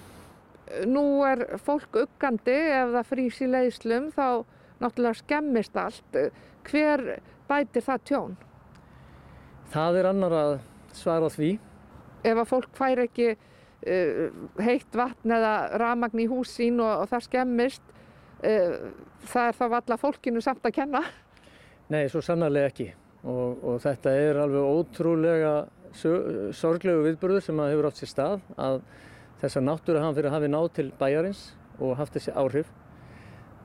Nú 0.87 1.03
er 1.27 1.43
fólk 1.61 1.99
uggandi 2.05 2.55
ef 2.55 2.95
það 2.95 3.09
frýs 3.11 3.41
í 3.43 3.49
leiðslum 3.51 4.09
þá 4.15 4.25
náttúrulega 4.81 5.19
skemmist 5.19 5.77
allt. 5.77 6.19
Hver 6.65 7.05
bætir 7.49 7.85
það 7.85 8.07
tjón? 8.09 8.35
Það 9.71 10.01
er 10.01 10.09
annar 10.09 10.35
að 10.35 10.57
svara 10.97 11.29
því. 11.31 11.53
Ef 12.25 12.35
að 12.37 12.49
fólk 12.49 12.75
fær 12.77 13.03
ekki 13.05 13.33
Uh, 13.81 14.27
heitt 14.61 14.93
vatn 14.93 15.31
eða 15.33 15.53
ramagn 15.81 16.19
í 16.21 16.27
hús 16.29 16.51
sín 16.53 16.75
og, 16.83 16.99
og 17.01 17.07
það 17.09 17.23
skemmist 17.25 17.81
uh, 18.45 18.75
það 19.25 19.47
er 19.47 19.55
þá 19.57 19.63
valla 19.73 19.95
fólkinu 19.97 20.43
samt 20.45 20.67
að 20.69 20.75
kenna 20.75 21.01
Nei, 21.89 22.03
svo 22.13 22.21
sannarlega 22.21 22.69
ekki 22.69 22.85
og, 23.25 23.63
og 23.65 23.79
þetta 23.81 24.13
er 24.21 24.37
alveg 24.43 24.67
ótrúlega 24.69 25.55
sorglegu 25.95 27.05
viðbörður 27.07 27.45
sem 27.45 27.63
hefur 27.65 27.89
átt 27.89 27.99
sér 27.99 28.11
stað 28.11 28.45
að 28.57 28.79
þessa 29.41 29.63
náttúra 29.65 30.05
hann 30.05 30.15
fyrir 30.15 30.31
að 30.31 30.37
hafi 30.37 30.51
nátt 30.53 30.77
til 30.77 30.87
bæjarins 30.99 31.43
og 31.81 31.97
haft 31.99 32.15
þessi 32.15 32.35
áhrif 32.37 32.71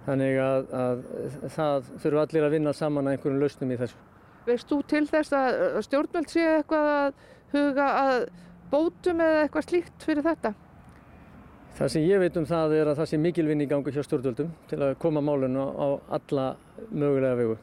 þannig 0.06 0.40
að, 0.40 0.68
að 0.72 1.06
það 1.54 1.88
þurfu 2.02 2.22
allir 2.22 2.46
að 2.46 2.54
vinna 2.56 2.74
saman 2.76 3.08
að 3.08 3.16
einhverjum 3.16 3.42
lausnum 3.42 3.72
í 3.74 3.80
þessu 3.80 4.04
Veist 4.46 4.68
þú 4.70 4.76
til 4.86 5.06
þess 5.10 5.34
að 5.34 5.80
stjórnvöld 5.88 6.30
sé 6.30 6.44
eitthvað 6.46 6.88
að 6.92 7.24
huga 7.50 7.86
að 7.98 8.20
bótum 8.70 9.22
eða 9.24 9.40
eitthvað 9.42 9.66
slíkt 9.66 10.06
fyrir 10.06 10.26
þetta? 10.26 10.52
Það 11.76 11.90
sem 11.92 12.04
ég 12.06 12.22
veit 12.22 12.36
um 12.38 12.46
það 12.48 12.74
er 12.78 12.90
að 12.90 13.00
það 13.00 13.08
sé 13.10 13.18
mikil 13.20 13.46
vinn 13.50 13.64
í 13.64 13.66
gangi 13.68 13.92
hjá 13.92 14.04
stjórnvöldum 14.06 14.52
til 14.70 14.78
að 14.80 14.94
koma 15.02 15.20
málunum 15.20 15.74
á 15.74 15.86
alla 16.18 16.46
mögulega 16.88 17.40
vegu. 17.40 17.56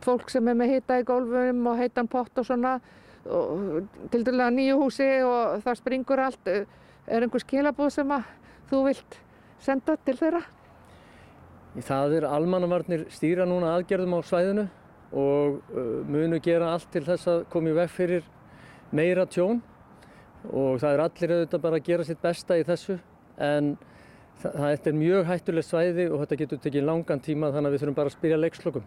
Fólk 0.00 0.30
sem 0.32 0.46
er 0.48 0.56
með 0.56 0.76
hita 0.76 1.00
í 1.02 1.04
gólfum 1.10 1.66
og 1.68 1.82
heitan 1.82 2.08
pott 2.08 2.40
og 2.40 2.46
svona, 2.46 2.78
til 3.24 4.24
dæla 4.26 4.48
nýju 4.54 4.78
húsi 4.80 5.08
og 5.26 5.60
það 5.64 5.80
springur 5.80 6.22
allt, 6.24 6.48
er 6.50 7.26
einhver 7.26 7.42
skilabóð 7.42 7.92
sem 7.94 8.14
að 8.16 8.28
þú 8.70 8.82
vilt 8.86 9.18
senda 9.60 9.96
til 10.04 10.16
þeirra? 10.16 10.42
Það 11.80 12.16
er 12.18 12.26
almannavarnir 12.26 13.06
stýra 13.14 13.46
núna 13.46 13.76
aðgerðum 13.76 14.16
á 14.16 14.20
svæðinu 14.26 14.66
og 15.12 15.60
munu 16.10 16.40
gera 16.42 16.72
allt 16.74 16.90
til 16.94 17.04
þess 17.06 17.28
að 17.30 17.44
komi 17.52 17.74
veg 17.76 17.90
fyrir 17.90 18.24
meira 18.94 19.26
tjón 19.26 19.60
og 20.48 20.80
það 20.80 20.92
er 20.94 21.04
allir 21.04 21.34
auðvitað 21.36 21.62
bara 21.66 21.78
að 21.78 21.86
gera 21.86 22.06
sitt 22.06 22.22
besta 22.22 22.58
í 22.58 22.64
þessu 22.66 22.96
en 23.40 23.76
það 24.40 24.88
er 24.88 24.96
mjög 24.96 25.28
hættulegt 25.28 25.68
svæði 25.68 26.08
og 26.08 26.22
þetta 26.22 26.40
getur 26.42 26.62
tekið 26.64 26.88
langan 26.88 27.22
tíma 27.22 27.52
þannig 27.52 27.68
að 27.68 27.76
við 27.76 27.82
þurfum 27.84 27.98
bara 27.98 28.10
að 28.10 28.16
spyrja 28.16 28.40
leikslokum. 28.40 28.86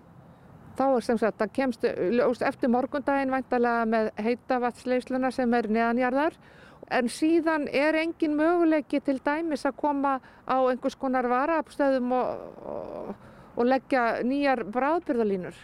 Þá 0.74 0.86
er 0.88 1.06
sem 1.06 1.20
sagt 1.22 1.42
að 1.44 1.54
kemst 1.54 1.84
eftir 1.86 2.72
morgundaginn 2.74 3.34
væntalega 3.34 3.86
með 3.90 4.10
heitavatsleisluna 4.26 5.30
sem 5.34 5.54
er 5.54 5.70
neðanjarðar 5.70 6.38
en 6.94 7.10
síðan 7.12 7.68
er 7.72 7.98
engin 8.00 8.36
möguleiki 8.38 9.02
til 9.06 9.20
dæmis 9.24 9.66
að 9.70 9.78
koma 9.80 10.16
á 10.50 10.58
einhvers 10.58 10.98
konar 11.00 11.28
varaapstöðum 11.32 12.12
og, 12.18 12.42
og, 12.74 13.14
og 13.56 13.70
leggja 13.70 14.24
nýjar 14.26 14.66
bráðbyrðalínur. 14.74 15.56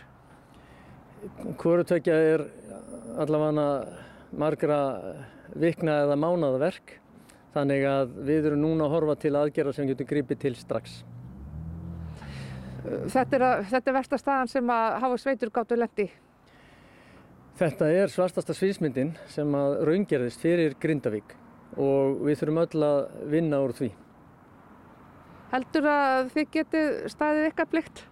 Hvorutökja 1.60 2.16
er 2.16 2.46
allavega 3.20 3.68
margra 4.32 4.80
vikna 5.58 6.04
eða 6.06 6.18
mánada 6.20 6.62
verk 6.62 7.00
þannig 7.56 7.86
að 7.90 8.12
við 8.28 8.52
erum 8.52 8.62
núna 8.64 8.86
að 8.86 8.94
horfa 8.94 9.16
til 9.24 9.36
aðgerða 9.36 9.76
sem 9.76 9.90
getur 9.90 10.08
gripið 10.10 10.44
til 10.46 10.56
strax. 10.58 11.02
Þetta 12.84 13.38
er, 13.38 13.46
að, 13.46 13.62
þetta 13.74 13.92
er 13.92 13.96
versta 14.00 14.20
staðan 14.20 14.52
sem 14.52 14.74
að 14.74 14.98
hafa 15.04 15.22
sveitur 15.22 15.52
gáttu 15.54 15.78
lendi? 15.78 16.10
Þetta 17.60 17.90
er 17.92 18.12
svartasta 18.12 18.56
sviðsmyndin 18.56 19.16
sem 19.28 19.56
að 19.58 19.82
raungerðist 19.90 20.44
fyrir 20.44 20.78
Grindavík 20.80 21.36
og 21.80 22.22
við 22.24 22.40
þurfum 22.40 22.62
öll 22.64 22.86
að 22.88 23.00
vinna 23.34 23.60
úr 23.66 23.74
því. 23.76 23.90
Heldur 25.50 25.90
að 25.90 26.30
þið 26.36 26.52
getið 26.54 26.94
staðið 27.12 27.48
ykkar 27.50 27.70
blikt? 27.72 28.04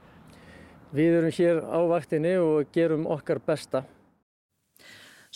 Við 0.97 1.19
erum 1.19 1.35
hér 1.37 1.61
á 1.63 1.79
vaktinni 1.91 2.33
og 2.41 2.73
gerum 2.75 3.07
okkar 3.13 3.39
besta. 3.43 3.83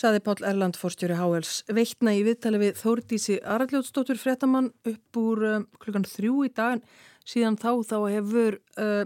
Saði 0.02 0.22
Pál 0.24 0.38
Erland 0.48 0.80
fórstjóri 0.80 1.18
Háels 1.20 1.62
veitna 1.70 2.14
í 2.16 2.24
viðtali 2.26 2.62
við 2.62 2.78
Þórdísi 2.80 3.36
Aralljótsdóttur 3.44 4.18
Fretamann 4.18 4.72
upp 4.88 5.20
úr 5.20 5.44
um, 5.50 5.66
klukkan 5.84 6.08
þrjú 6.08 6.46
í 6.48 6.52
dag 6.56 6.84
síðan 7.28 7.60
þá 7.60 7.72
þá 7.86 7.98
hefur 8.08 8.58
uh, 8.80 9.04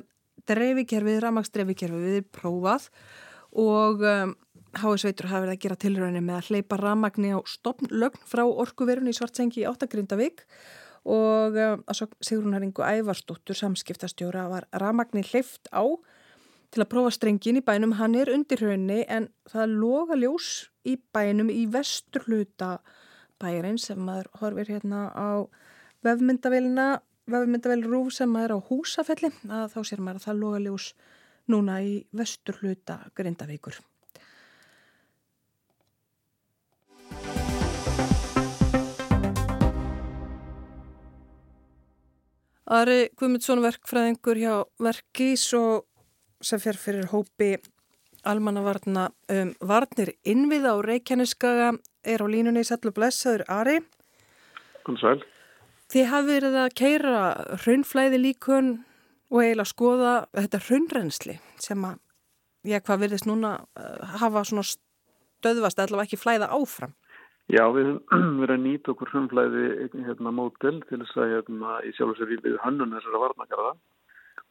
dreifikerfið, 0.50 1.22
ramagsdreifikerfið 1.24 2.10
við 2.10 2.26
prófað 2.36 2.90
og 3.56 4.04
um, 4.04 4.34
Háels 4.76 5.06
veitur 5.08 5.30
hafa 5.32 5.46
verið 5.46 5.56
að 5.56 5.62
gera 5.64 5.78
tilröðinni 5.80 6.22
með 6.26 6.38
að 6.38 6.48
hleypa 6.50 6.78
ramagni 6.82 7.30
á 7.32 7.40
stopnlögn 7.48 8.26
frá 8.28 8.44
orkuverun 8.44 9.08
í 9.08 9.14
Svartsengi 9.16 9.62
í 9.62 9.68
Áttagrindavík 9.70 10.44
og 11.08 11.56
um, 11.56 11.86
Sigrun 12.20 12.58
Haringu 12.58 12.84
Ævarsdóttur 12.84 13.56
samskiptastjóra 13.56 14.50
var 14.52 14.68
ramagni 14.76 15.24
hleyft 15.30 15.72
á 15.72 15.86
til 16.76 16.84
að 16.84 16.92
prófa 16.92 17.14
strengin 17.16 17.62
í 17.62 17.64
bænum. 17.64 17.96
Hann 17.96 18.18
er 18.20 18.34
undir 18.34 18.60
hraunni 18.60 19.06
en 19.08 19.30
það 19.48 19.78
loga 19.80 20.20
ljós 20.20 20.50
í 20.84 20.98
bænum 21.16 21.52
í 21.54 21.64
vestur 21.72 22.26
hluta 22.28 22.80
bærin 23.40 23.80
sem 23.80 24.00
maður 24.02 24.32
horfir 24.42 24.74
hérna 24.76 25.08
á 25.16 25.48
vefmyndavelina, 26.06 27.00
vefmyndavel 27.32 27.82
rúf 27.86 28.14
sem 28.14 28.30
maður 28.30 28.58
á 28.58 28.68
húsafelli 28.70 29.32
að 29.50 29.74
þá 29.74 29.80
sér 29.90 30.02
maður 30.06 30.22
að 30.22 30.28
það 30.28 30.40
loga 30.44 30.64
ljós 30.66 30.88
núna 31.50 31.82
í 31.82 31.98
vestur 32.14 32.58
hluta 32.62 33.00
Grindavíkur. 33.18 33.78
Ari 42.66 43.12
Guðmundsson 43.14 43.62
verkfræðingur 43.62 44.40
hjá 44.42 44.54
Verkís 44.82 45.46
og 45.54 45.86
sem 46.42 46.62
fer 46.62 46.78
fyrir 46.82 47.12
hópi 47.12 47.54
almannavarna 48.26 49.12
um 49.30 49.52
varnir 49.62 50.16
innviða 50.26 50.74
á 50.74 50.78
Reykjaneskaga 50.82 51.70
er 52.02 52.26
á 52.26 52.28
línunni 52.30 52.66
Sætlu 52.66 52.90
Blessaður 52.94 53.46
Ari. 53.54 53.78
Góðan 54.82 55.02
sæl. 55.02 55.35
Þið 55.94 56.08
hafið 56.10 56.32
verið 56.34 56.56
að 56.58 56.76
keira 56.80 57.18
raunflæði 57.62 58.20
líkun 58.22 58.70
og 59.30 59.42
eiginlega 59.42 59.70
skoða 59.70 60.14
þetta 60.34 60.62
raunrensli 60.66 61.36
sem 61.62 61.86
að, 61.86 62.00
já 62.66 62.80
hvað 62.82 63.04
verðist 63.04 63.28
núna 63.30 63.52
hafa 64.18 64.46
svona 64.50 64.66
stöðvast 64.66 65.82
allavega 65.82 66.08
ekki 66.08 66.22
flæða 66.22 66.50
áfram. 66.58 66.96
Já, 67.54 67.62
við 67.76 67.92
höfum 68.14 68.40
verið 68.42 68.56
að 68.56 68.64
nýta 68.66 68.94
okkur 68.96 69.14
raunflæði 69.14 69.66
hérna 70.08 70.34
mótel 70.34 70.80
til 70.90 71.02
þess 71.04 71.20
að 71.22 71.36
hérna 71.36 71.78
í 71.86 71.94
sjálf 71.94 72.16
og 72.16 72.22
sér 72.22 72.34
við 72.34 72.58
hönnun 72.64 72.98
þessara 72.98 73.22
varnagarða 73.28 73.76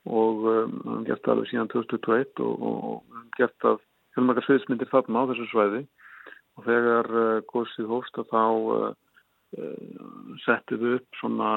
og 0.05 0.47
um, 0.47 0.79
við 0.79 0.91
höfum 0.93 1.07
gert 1.09 1.25
það 1.25 1.35
alveg 1.35 1.51
síðan 1.51 1.73
2021 1.75 2.45
og, 2.47 2.55
við 2.63 3.19
höfum 3.19 3.31
gert 3.41 3.57
það 3.65 3.81
fjölmarkar 4.15 4.47
sviðsmyndir 4.47 4.93
þarna 4.93 5.25
á 5.27 5.29
þessu 5.33 5.49
svæði 5.51 5.87
og 6.55 6.69
þegar 6.69 7.09
góðsið 7.51 7.91
hófst 7.91 8.21
að 8.23 8.31
þá 8.31 8.43
settum 10.45 10.83
við 10.83 10.99
upp 10.99 11.21
svona 11.21 11.51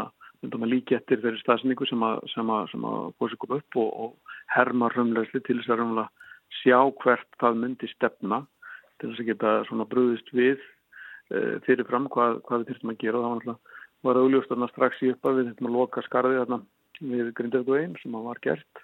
að 0.46 0.74
eftir 0.96 1.22
þeirri 1.22 1.40
stafsningu 1.42 1.86
sem 1.90 2.04
að, 2.04 2.20
að, 2.38 2.74
að 2.76 3.14
góðsið 3.18 3.40
kom 3.42 3.58
upp 3.58 3.78
og, 3.82 3.90
og 4.04 4.36
herma 4.54 4.90
rumlegsli 4.94 5.42
til 5.42 5.58
þess 5.60 5.74
að 5.74 5.80
rumlega 5.82 6.10
sjá 6.62 6.80
hvert 7.02 7.40
það 7.42 7.60
myndi 7.64 7.90
stefna 7.92 8.46
til 9.00 9.12
þess 9.12 9.22
að 9.22 9.30
geta 9.32 9.54
svona 9.68 9.88
bröðist 9.90 10.32
við 10.34 10.58
uh, 11.34 11.58
fyrirfram 11.66 12.08
hvað, 12.14 12.42
hvað 12.48 12.64
við 12.64 12.72
þurftum 12.72 12.94
að 12.94 13.00
gera. 13.04 13.20
Og 13.20 13.26
það 13.28 13.48
var, 13.52 13.62
var 14.08 14.22
auðljóst 14.22 14.52
að 14.56 14.68
strax 14.72 15.04
í 15.04 15.14
uppa 15.14 15.36
við 15.36 15.50
þurftum 15.50 15.70
að 15.70 15.78
loka 15.78 16.06
skarði 16.06 16.42
þarna 16.42 16.60
við 16.98 17.32
Grindavík 17.38 17.72
og 17.72 17.80
einn 17.82 17.96
sem 18.02 18.20
var 18.28 18.44
gert. 18.46 18.84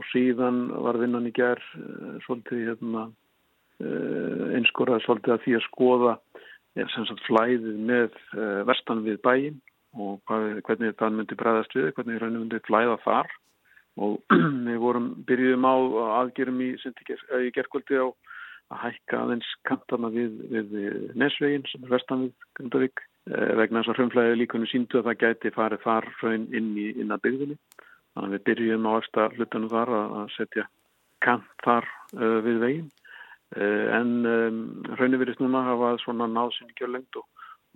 Og 0.00 0.06
síðan 0.08 0.62
var 0.72 0.98
vinnan 1.00 1.28
í 1.28 1.34
gerð 1.36 1.66
uh, 1.80 2.16
svolítið 2.26 2.70
hérna, 2.70 3.10
einskorað 3.82 5.00
svolítið 5.02 5.32
að 5.34 5.40
því 5.42 5.54
að 5.56 5.64
skoða 5.64 6.10
er 6.78 6.90
sem 6.92 7.06
sagt 7.08 7.24
flæðið 7.28 7.78
með 7.90 8.18
uh, 8.36 8.62
vestan 8.68 9.04
við 9.06 9.20
bæin 9.24 9.60
og 9.92 10.22
hvernig 10.24 10.94
það 10.96 11.16
myndi 11.18 11.36
bregðast 11.36 11.74
við, 11.76 11.90
hvernig 11.96 12.20
það 12.22 12.36
myndi 12.38 12.60
flæða 12.64 12.96
þar 13.04 13.32
og 14.00 14.34
við 14.68 14.78
vorum 14.80 15.10
byrjuðum 15.28 15.68
á 15.68 15.76
aðgerum 16.22 16.62
í, 16.64 16.70
í 16.80 17.50
gerðkvöldi 17.52 18.00
á 18.00 18.08
að 18.72 18.82
hækka 18.86 19.20
aðeins 19.20 19.48
kantana 19.68 20.08
við, 20.12 20.38
við 20.48 20.94
Nesvegin 21.18 21.66
sem 21.68 21.82
er 21.84 21.92
vestan 21.92 22.26
við 22.26 22.46
Grindavík 22.56 23.02
vegna 23.26 23.82
þess 23.82 23.92
að 23.92 23.98
hrjónflæði 23.98 24.38
líkunum 24.40 24.70
síndu 24.70 25.00
að 25.00 25.10
það 25.10 25.20
gæti 25.20 25.52
farið 25.54 25.84
þar 25.84 26.08
hraun 26.20 26.46
inn 26.56 26.70
í 26.80 26.88
inn 27.02 27.12
að 27.14 27.22
byggðinni. 27.26 27.58
Þannig 28.12 28.28
að 28.28 28.32
við 28.34 28.44
byrjum 28.48 28.88
á 28.88 28.92
eftir 28.96 29.36
hlutunum 29.36 29.72
þar 29.72 29.92
að 29.98 30.32
setja 30.36 30.64
kant 31.22 31.52
þar 31.64 31.88
við 32.16 32.58
veginn. 32.64 32.88
Uh, 33.52 33.86
en 33.98 34.10
um, 34.24 34.58
hraunir 34.96 35.20
virðist 35.20 35.42
núna 35.42 35.64
hafa 35.66 35.94
svona 36.02 36.28
náðsynni 36.30 36.76
kjörlengt 36.78 37.20
og, 37.20 37.26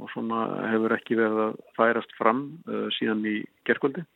og 0.00 0.12
svona 0.14 0.42
hefur 0.72 0.96
ekki 0.96 1.18
verið 1.18 1.42
að 1.48 1.56
færast 1.78 2.14
fram 2.18 2.46
uh, 2.68 2.86
síðan 2.98 3.24
í 3.28 3.38
gerkvöldi. 3.68 4.06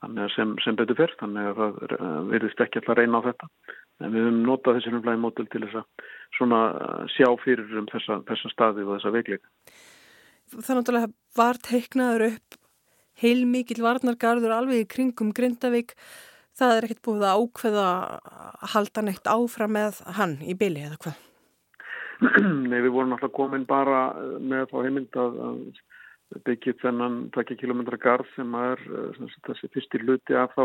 Að 0.00 0.20
sem, 0.32 0.54
sem 0.64 0.76
betur 0.78 0.96
fyrr, 0.96 1.12
þannig 1.20 1.50
að 1.50 1.58
það 1.60 2.28
virðist 2.30 2.60
ekki 2.64 2.80
alltaf 2.80 2.96
reyna 2.96 3.18
á 3.20 3.26
þetta. 3.26 3.48
En 4.00 4.14
við 4.14 4.22
höfum 4.24 4.38
notað 4.46 4.78
þessi 4.78 4.92
hrjónflæði 4.94 5.20
mótil 5.20 5.44
til 5.52 5.60
þess 5.66 5.80
að 5.82 6.06
svona 6.38 6.60
sjá 7.12 7.26
fyrir 7.42 7.74
um 7.76 7.88
þessa, 7.90 8.16
þessa 8.30 8.52
staði 8.54 8.86
og 8.86 8.94
þessa 8.94 9.12
veikleika 9.12 9.74
það 10.58 10.80
náttúrulega 10.80 11.12
var 11.38 11.60
teiknaður 11.62 12.26
upp 12.30 12.58
heilmikið 13.20 13.82
varnargarður 13.84 14.54
alveg 14.56 14.84
í 14.84 14.88
kringum 14.90 15.32
Grindavík 15.36 15.94
það 16.58 16.76
er 16.76 16.86
ekkert 16.86 17.02
búið 17.06 17.26
að 17.26 17.42
ákveða 17.42 17.86
að 17.90 18.72
halda 18.74 19.04
neitt 19.06 19.30
áfram 19.30 19.74
með 19.76 20.00
hann 20.18 20.36
í 20.42 20.56
byli 20.58 20.84
eða 20.88 21.00
hvað? 21.04 21.20
Nei, 22.70 22.80
við 22.84 22.90
vorum 22.92 23.14
alltaf 23.16 23.32
komin 23.36 23.64
bara 23.68 24.00
með 24.38 24.66
þá 24.72 24.76
heimild 24.84 25.20
að, 25.22 25.38
að 25.40 26.42
byggja 26.48 26.76
þennan 26.82 27.22
takja 27.36 27.56
kilometra 27.62 28.00
garð 28.00 28.28
sem 28.34 28.54
er 28.60 28.82
sem 29.16 29.30
þessi 29.48 29.70
fyrsti 29.72 30.02
luti 30.04 30.36
af 30.36 30.52
þá 30.56 30.64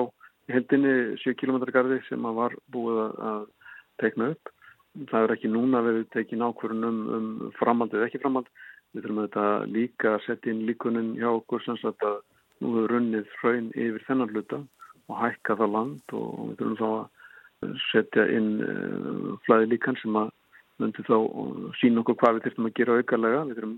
heldinni 0.51 1.15
7 1.23 1.37
kilometra 1.39 1.73
garði 1.73 2.01
sem 2.09 2.27
var 2.37 2.53
búið 2.73 3.01
að 3.05 3.47
teikna 4.03 4.33
upp. 4.35 4.51
Það 5.09 5.25
er 5.25 5.33
ekki 5.33 5.49
núna 5.51 5.81
við 5.83 6.03
tekið 6.13 6.39
nákvörun 6.39 6.87
um, 6.87 6.99
um 7.15 7.55
framhald 7.57 7.95
eða 7.95 8.09
ekki 8.09 8.21
framhald 8.21 8.51
Við 8.95 9.03
þurfum 9.03 9.25
þetta 9.25 9.45
líka 9.67 10.11
að 10.15 10.21
setja 10.23 10.51
inn 10.53 10.61
líkunin 10.69 11.15
hjá 11.19 11.27
okkur 11.33 11.63
sem 11.65 11.75
sagt 11.81 12.03
að 12.07 12.21
nú 12.63 12.69
hefur 12.77 12.93
runnið 12.93 13.33
hraun 13.41 13.65
yfir 13.75 14.05
þennan 14.07 14.31
hluta 14.31 14.59
og 15.09 15.19
hækka 15.21 15.57
það 15.59 15.75
land 15.75 16.15
og 16.17 16.31
við 16.49 16.55
þurfum 16.61 16.79
þá 16.79 16.87
að 17.65 17.75
setja 17.89 18.25
inn 18.35 18.49
uh, 18.61 19.33
flæði 19.45 19.71
líkan 19.73 19.99
sem 20.01 20.17
að 20.19 20.31
myndi 20.81 21.05
þá 21.07 21.17
sína 21.79 22.01
okkur 22.01 22.17
hvað 22.19 22.37
við 22.37 22.47
þurfum 22.47 22.69
að 22.69 22.77
gera 22.79 22.97
aukarlega. 22.99 23.43
Við 23.49 23.59
þurfum 23.59 23.75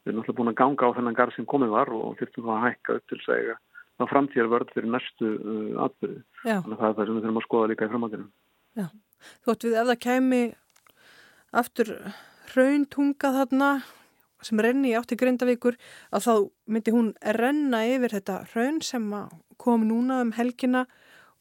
við 0.00 0.12
erum 0.12 0.22
alltaf 0.22 0.38
búin 0.38 0.50
að 0.50 0.58
ganga 0.60 0.88
á 0.88 0.96
þennan 0.96 1.18
garð 1.18 1.36
sem 1.36 1.48
komið 1.48 1.74
var 1.74 1.92
og 1.92 2.16
þurftum 2.20 2.48
að 2.54 2.64
hækka 2.64 2.96
upp 2.96 3.12
til 3.12 3.20
segja 3.26 3.56
þá 4.00 4.04
framtíðar 4.08 4.48
vörð 4.48 4.74
fyrir 4.74 4.92
næstu 4.94 5.30
uh, 5.36 5.84
atbyrði. 5.84 6.22
Þannig 6.46 6.74
að 6.74 6.80
það 6.80 6.88
er 6.88 6.98
það 6.98 7.06
sem 7.06 7.16
við 7.16 7.24
þurfum 7.26 7.40
að 7.40 7.46
skoða 7.46 7.70
líka 7.70 7.86
í 7.86 7.92
framhaldinu. 7.92 8.28
Já, 8.80 8.86
þú 9.44 9.54
ætti 9.54 9.70
við 9.70 9.80
ef 9.80 9.90
það 9.90 10.02
kemi 10.06 10.42
aftur 11.60 11.94
rauntunga 12.54 13.32
þarna 13.36 13.70
sem 14.46 14.60
renni 14.62 14.94
átti 14.98 15.18
Grindavíkur 15.20 15.78
að 16.10 16.26
þá 16.26 16.34
myndi 16.70 16.94
hún 16.94 17.12
renna 17.38 17.84
yfir 17.88 18.16
þetta 18.18 18.42
raun 18.54 18.82
sem 18.84 19.08
kom 19.60 19.86
núna 19.88 20.22
um 20.24 20.34
helgina. 20.36 20.86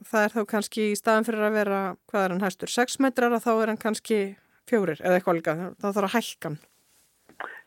Það 0.08 0.26
er 0.26 0.36
þá 0.36 0.42
kannski 0.54 0.90
í 0.94 0.98
staðan 0.98 1.28
fyrir 1.28 1.44
að 1.50 1.56
vera 1.60 1.80
hvað 2.08 2.26
er 2.26 2.34
hann 2.36 2.46
hæstur, 2.46 2.72
6 2.72 3.00
metrar 3.04 3.36
að 3.36 3.46
þá 3.48 3.52
er 3.58 3.72
hann 3.74 3.82
kannski 3.82 4.20
fjórir 4.70 5.02
eða 5.04 5.20
eitthvað 5.20 5.40
líka. 5.40 5.56
Þá 5.82 5.88
þarf 5.90 6.06
að 6.08 6.16
hækkan 6.16 6.60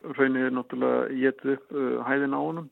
Raunin 0.03 0.43
er 0.43 0.53
náttúrulega 0.53 1.05
getið 1.15 1.53
upp 1.55 1.75
uh, 1.75 1.99
hæðin 2.07 2.35
á 2.35 2.39
honum 2.39 2.69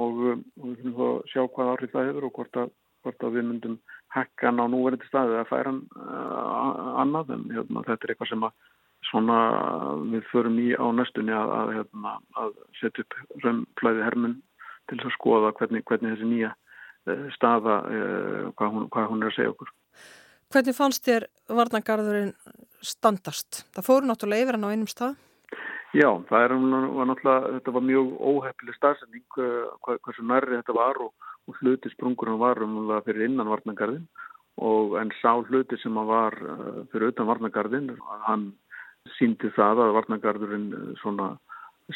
og 0.00 0.20
um, 0.32 0.44
við 0.64 0.76
finnum 0.80 0.96
þá 0.96 1.06
að 1.06 1.18
sjá 1.32 1.42
hvað 1.54 1.72
áhrif 1.72 1.94
það 1.94 2.08
hefur 2.08 2.26
og 2.26 2.34
hvort 2.38 2.60
að, 2.62 2.72
hvort 3.04 3.26
að 3.26 3.36
við 3.36 3.46
myndum 3.50 3.76
hækkan 4.14 4.62
á 4.62 4.64
núverandi 4.72 5.08
staði 5.10 5.36
að 5.38 5.50
færa 5.50 5.72
hann 5.72 5.82
uh, 6.00 7.00
annað. 7.02 7.34
En 7.36 7.44
hérna, 7.52 7.84
þetta 7.88 8.06
er 8.06 8.14
eitthvað 8.14 8.32
sem 8.32 8.46
að 8.48 8.68
svona 9.08 9.38
við 10.12 10.24
förum 10.30 10.58
í 10.60 10.70
á 10.76 10.84
næstunni 10.92 11.34
að, 11.34 11.52
að, 11.56 11.72
hérna, 11.78 12.14
að 12.40 12.54
setja 12.80 13.04
upp 13.04 13.44
raunflæði 13.44 14.06
hermun 14.06 14.36
til 14.90 14.98
að 15.00 15.14
skoða 15.16 15.52
hvernig, 15.58 15.84
hvernig 15.88 16.14
þessi 16.14 16.28
nýja 16.28 16.52
uh, 16.52 17.26
staða, 17.36 17.80
uh, 17.86 18.44
hvað, 18.58 18.74
hún, 18.74 18.86
hvað 18.92 19.10
hún 19.12 19.24
er 19.24 19.30
að 19.30 19.36
segja 19.38 19.54
okkur. 19.54 19.72
Hvernig 20.50 20.76
fannst 20.76 21.06
þér 21.06 21.26
varnagarðurinn 21.60 22.32
standast? 22.82 23.64
Það 23.74 23.86
fóru 23.86 24.08
náttúrulega 24.08 24.46
yfir 24.46 24.58
hann 24.58 24.66
á 24.66 24.72
einum 24.74 24.90
stað? 24.90 25.18
Já, 25.94 26.08
það 26.28 26.44
er, 26.46 26.54
var 26.94 27.10
náttúrulega, 27.10 27.52
þetta 27.58 27.74
var 27.76 27.86
mjög 27.86 28.10
óhefnileg 28.30 28.78
staðsending 28.78 29.24
hvað, 29.36 30.00
hversu 30.06 30.26
nærri 30.26 30.58
þetta 30.58 30.76
var 30.76 31.00
og, 31.02 31.28
og 31.50 31.60
hluti 31.62 31.90
sprungurinn 31.94 32.42
var 32.42 32.62
umhverfað 32.62 33.08
fyrir 33.08 33.26
innan 33.26 33.50
varnagarðin 33.50 34.04
og 34.60 34.96
en 35.00 35.10
sá 35.18 35.32
hluti 35.38 35.78
sem 35.80 35.96
var 36.06 36.36
fyrir 36.92 37.14
utan 37.14 37.28
varnagarðin, 37.30 37.94
hann 38.26 38.50
síndi 39.18 39.50
það 39.56 39.84
að 39.84 39.94
varnagarðurinn 39.98 40.68
uh, 40.76 40.86
svona 41.02 41.32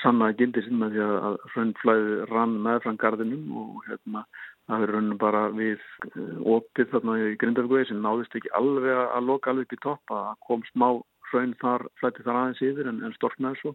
sannaði 0.02 0.38
gildi 0.40 0.64
sinna 0.64 0.90
því 0.90 1.04
að 1.04 1.38
hröndflæði 1.52 2.14
rann 2.32 2.58
meðfram 2.64 2.98
garðinum 2.98 3.56
og 3.60 3.84
hérna 3.88 4.24
það 4.66 4.84
er 4.86 4.92
rauninu 4.94 5.18
bara 5.20 5.42
við 5.54 5.82
uh, 6.10 6.38
opið 6.56 6.92
þarna 6.92 7.18
í 7.22 7.34
Grindavíkuði 7.40 7.90
sem 7.90 8.00
náðist 8.02 8.34
ekki 8.38 8.54
alveg 8.58 9.02
að 9.04 9.28
loka 9.30 9.52
alveg 9.52 9.68
upp 9.68 9.76
í 9.76 9.82
topp 9.84 10.14
að 10.16 10.30
kom 10.48 10.64
smá 10.72 10.88
hraun 11.30 11.54
þar 11.60 11.86
flætti 12.00 12.24
þar 12.24 12.40
aðeins 12.40 12.62
yfir 12.62 12.90
en, 12.90 13.02
en 13.06 13.16
storknaði 13.16 13.60
svo 13.60 13.74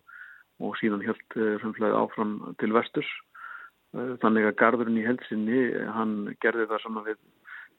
og 0.60 0.78
síðan 0.80 1.04
helt 1.06 1.38
eh, 1.40 1.92
áfram 1.96 2.40
til 2.60 2.74
vesturs. 2.76 3.10
Eh, 3.96 4.16
þannig 4.24 4.50
að 4.50 4.58
gardurinn 4.60 5.00
í 5.00 5.06
helsinni, 5.08 5.62
hann 5.96 6.36
gerði 6.44 6.68
það 6.72 6.84
saman 6.84 7.08
við 7.08 7.20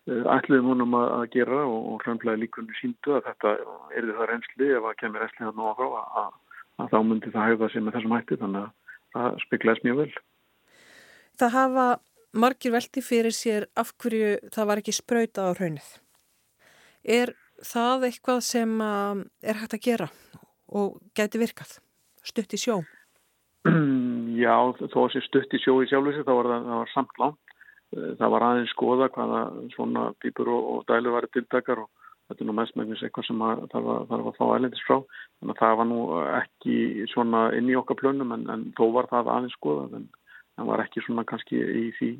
eh, 0.08 0.24
ætliðum 0.36 0.70
honum 0.72 0.96
að 1.00 1.26
gera 1.34 1.62
og, 1.66 2.00
hraunflæði 2.04 2.44
líkunni 2.44 2.76
síndu 2.80 3.16
að 3.16 3.26
þetta 3.30 3.54
erði 3.98 4.16
það 4.18 4.30
reynsli 4.30 4.70
ef 4.76 4.88
að 4.90 4.98
kemur 5.02 5.26
ætlið 5.26 5.48
hann 5.48 5.60
á 5.60 5.66
að, 5.70 5.82
að, 6.22 6.30
að 6.80 6.92
þá 6.92 6.98
myndi 7.10 7.34
það 7.34 7.48
hægða 7.50 7.70
sig 7.72 7.84
með 7.84 7.98
þessum 7.98 8.16
hætti 8.16 8.40
þannig 8.44 8.62
að 8.62 8.96
það 9.14 9.42
spiklaðis 9.44 9.84
mjög 9.86 10.00
vel. 10.00 10.10
Það 11.40 11.54
hafa 11.56 11.86
margir 12.44 12.74
velti 12.76 13.02
fyrir 13.02 13.34
sér 13.34 13.66
af 13.80 13.92
hverju 13.98 14.32
það 14.54 14.70
var 14.70 14.82
ekki 14.82 14.94
spröytað 14.94 15.50
á 15.50 15.56
hraunnið. 15.58 15.90
Er 17.00 17.34
það 17.64 18.08
eitthvað 18.10 18.42
sem 18.44 18.74
er 18.80 19.60
hægt 19.60 19.76
að 19.76 19.84
gera 19.84 20.08
og 20.70 21.00
gæti 21.16 21.40
virkað 21.40 21.78
stutt 22.24 22.54
í 22.54 22.60
sjó? 22.60 22.80
Já, 24.40 24.54
þó 24.92 24.98
að 25.04 25.12
sé 25.14 25.22
stutt 25.26 25.56
í 25.56 25.60
sjó 25.60 25.80
í 25.82 25.88
sjálfleysi 25.90 26.24
þá 26.24 26.32
var 26.32 26.48
það, 26.48 26.68
var 26.80 26.92
samt 26.94 27.20
langt 27.20 27.49
það 27.90 28.32
var 28.34 28.46
aðeins 28.46 28.74
skoða 28.74 29.10
hvaða 29.14 29.40
svona 29.74 30.10
pípur 30.22 30.50
og, 30.52 30.68
og 30.72 30.84
dælu 30.90 31.14
væri 31.16 31.32
tiltakar 31.34 31.84
og 31.84 31.90
þetta 32.30 32.44
er 32.44 32.48
nú 32.48 32.54
mest 32.54 32.76
meðins 32.78 33.02
eitthvað 33.02 33.26
sem 33.26 33.42
að, 33.42 33.64
það 33.72 33.86
var, 33.88 34.04
það 34.06 34.16
var 34.16 34.30
að 34.30 34.38
fá 34.38 34.44
ælendis 34.54 34.84
frá 34.86 34.96
þannig 35.00 35.54
að 35.54 35.60
það 35.62 35.78
var 35.80 35.88
nú 35.90 36.00
ekki 36.38 36.76
svona 37.10 37.44
inn 37.58 37.70
í 37.70 37.78
okkar 37.80 37.98
plönum 37.98 38.34
en, 38.36 38.46
en 38.54 38.66
þó 38.78 38.84
var 38.94 39.10
það 39.10 39.32
aðeins 39.34 39.56
skoða 39.58 39.88
en 39.98 40.06
það 40.60 40.70
var 40.70 40.84
ekki 40.84 41.04
svona 41.06 41.26
kannski 41.26 41.58
í 41.58 41.86
því 41.98 42.12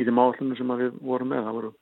í 0.00 0.06
þeim 0.08 0.22
áallunum 0.22 0.58
sem 0.58 0.74
við 0.80 0.98
vorum 1.04 1.32
með 1.32 1.46
það 1.46 1.58
voru 1.60 1.72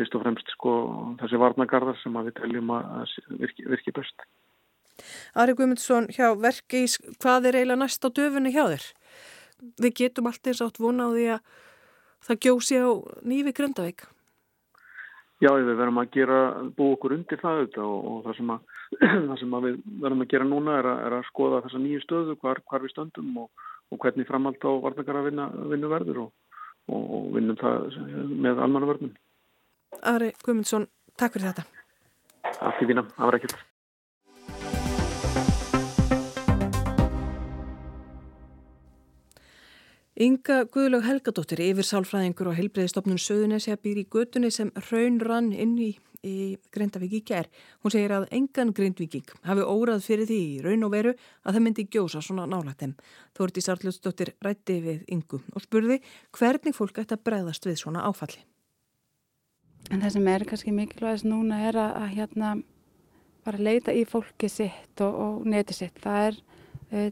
fyrst 0.00 0.16
og 0.16 0.24
fremst 0.24 0.54
sko 0.56 0.76
þessi 1.20 1.40
varnagarðar 1.40 1.98
sem 2.02 2.16
við 2.18 2.36
teljum 2.40 2.72
að 2.76 3.16
virki, 3.40 3.66
virki 3.68 3.94
best. 3.96 4.24
Ari 5.38 5.54
Guðmundsson 5.56 6.08
hjá 6.12 6.32
Verkís, 6.38 6.98
hvað 7.22 7.48
er 7.48 7.60
eiginlega 7.60 7.80
næst 7.80 8.04
á 8.04 8.08
döfunni 8.12 8.52
hjá 8.52 8.64
þér? 8.68 8.86
Við 9.82 9.94
getum 10.00 10.28
allt 10.28 10.48
eins 10.48 10.62
átt 10.64 10.80
vona 10.82 11.08
á 11.08 11.10
því 11.14 11.26
að 11.36 11.52
það 12.26 12.42
gjósi 12.46 12.80
á 12.80 12.90
nýfi 13.28 13.54
Grindavík. 13.56 14.04
Já, 15.42 15.50
við 15.58 15.72
verðum 15.74 15.98
að 15.98 16.12
gera, 16.14 16.38
bú 16.76 16.92
okkur 16.94 17.16
undir 17.16 17.40
það 17.40 17.56
auðvitað 17.58 17.88
og, 17.88 18.04
og 18.10 18.18
það, 18.26 18.36
sem 18.38 18.52
að, 18.54 18.76
það 19.30 19.34
sem 19.40 19.56
við 19.64 19.80
verðum 20.04 20.22
að 20.22 20.30
gera 20.34 20.46
núna 20.46 20.76
er 20.78 20.90
að, 20.92 21.02
er 21.08 21.16
að 21.18 21.26
skoða 21.32 21.62
þessa 21.64 21.82
nýju 21.82 22.04
stöðu, 22.04 22.36
hvar, 22.44 22.62
hvar 22.70 22.84
við 22.84 22.94
stöndum 22.94 23.42
og, 23.42 23.66
og 23.90 24.02
hvernig 24.04 24.30
framhald 24.30 24.62
á 24.62 24.72
varnagarða 24.86 25.26
vinna, 25.26 25.48
vinnu 25.74 25.90
verður 25.90 26.22
og, 26.28 26.30
og 26.94 27.26
vinnum 27.34 27.58
það 27.58 27.98
með 28.46 28.62
almannaverðnum. 28.68 29.18
Ari 30.12 30.30
Guðmundsson, 30.46 30.88
takk 31.18 31.36
fyrir 31.36 31.50
þetta. 31.50 31.66
Takk 32.52 32.78
fyrir 32.78 32.94
vína, 32.94 33.06
það 33.18 33.70
Inga 40.20 40.66
Guðlaug 40.68 41.06
Helgadóttir, 41.06 41.62
yfir 41.64 41.86
sálfræðingur 41.88 42.50
og 42.50 42.56
heilbreyðistofnun 42.58 43.20
Söðunesja 43.22 43.78
býr 43.80 44.02
í 44.02 44.08
götunni 44.12 44.50
sem 44.52 44.68
raun 44.90 45.16
rann 45.24 45.48
inn 45.56 45.72
í, 45.80 45.88
í 46.20 46.58
Grindavík 46.68 47.14
í 47.16 47.20
ger. 47.30 47.48
Hún 47.80 47.94
segir 47.94 48.12
að 48.12 48.26
engan 48.36 48.74
Grindvíking 48.76 49.32
hafi 49.48 49.64
órað 49.64 50.04
fyrir 50.04 50.28
því 50.28 50.38
í 50.50 50.60
raun 50.66 50.84
og 50.84 50.92
veru 50.92 51.14
að 51.16 51.56
það 51.56 51.64
myndi 51.64 51.86
gjósa 51.96 52.20
svona 52.20 52.44
nálægt 52.44 52.84
þeim. 52.84 52.94
Þórti 53.40 53.64
Sarljótsdóttir 53.64 54.34
rætti 54.44 54.78
við 54.84 55.02
Ingu 55.16 55.40
og 55.40 55.64
spurði 55.64 56.02
hvernig 56.36 56.76
fólk 56.76 57.00
ætti 57.00 57.16
að 57.16 57.24
bregðast 57.30 57.70
við 57.70 57.80
svona 57.80 58.04
áfalli. 58.04 58.44
En 59.88 60.04
það 60.04 60.18
sem 60.18 60.28
er 60.28 60.44
kannski 60.44 60.76
mikilvægast 60.76 61.24
núna 61.24 61.64
er 61.70 61.80
að, 61.80 61.96
að 62.04 62.16
hérna 62.18 62.56
bara 63.48 63.64
leita 63.64 63.96
í 63.96 64.04
fólki 64.04 64.52
sitt 64.52 65.00
og, 65.00 65.16
og 65.24 65.46
neti 65.48 65.72
sitt. 65.72 65.96
Það 66.04 66.26
er 66.28 66.42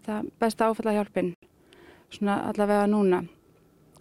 það 0.04 0.34
besta 0.36 0.68
áfalla 0.68 1.00
hjálpin, 1.00 1.32
svona 2.10 2.40
allavega 2.50 2.86
núna. 2.90 3.24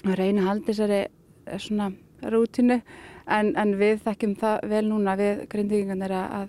Að 0.05 0.19
reyna 0.19 0.43
að 0.43 0.49
halda 0.49 0.71
þessari 0.71 1.01
eh, 1.05 1.59
svona 1.59 1.89
rútinu 2.33 2.79
en, 3.29 3.53
en 3.55 3.75
við 3.79 4.03
þekkjum 4.05 4.37
það 4.39 4.69
vel 4.71 4.85
núna 4.87 5.15
við 5.19 5.43
grindvíkingarnir 5.51 6.15
að, 6.15 6.37
að 6.39 6.47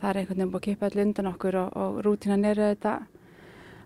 það 0.00 0.08
er 0.10 0.20
einhvern 0.20 0.40
veginn 0.40 0.54
búið 0.54 0.62
að 0.62 0.66
kipa 0.70 0.88
allir 0.88 1.06
undan 1.06 1.30
okkur 1.32 1.60
og, 1.62 1.76
og 1.76 2.00
rútinan 2.04 2.48
er 2.48 2.60
þetta 2.60 2.96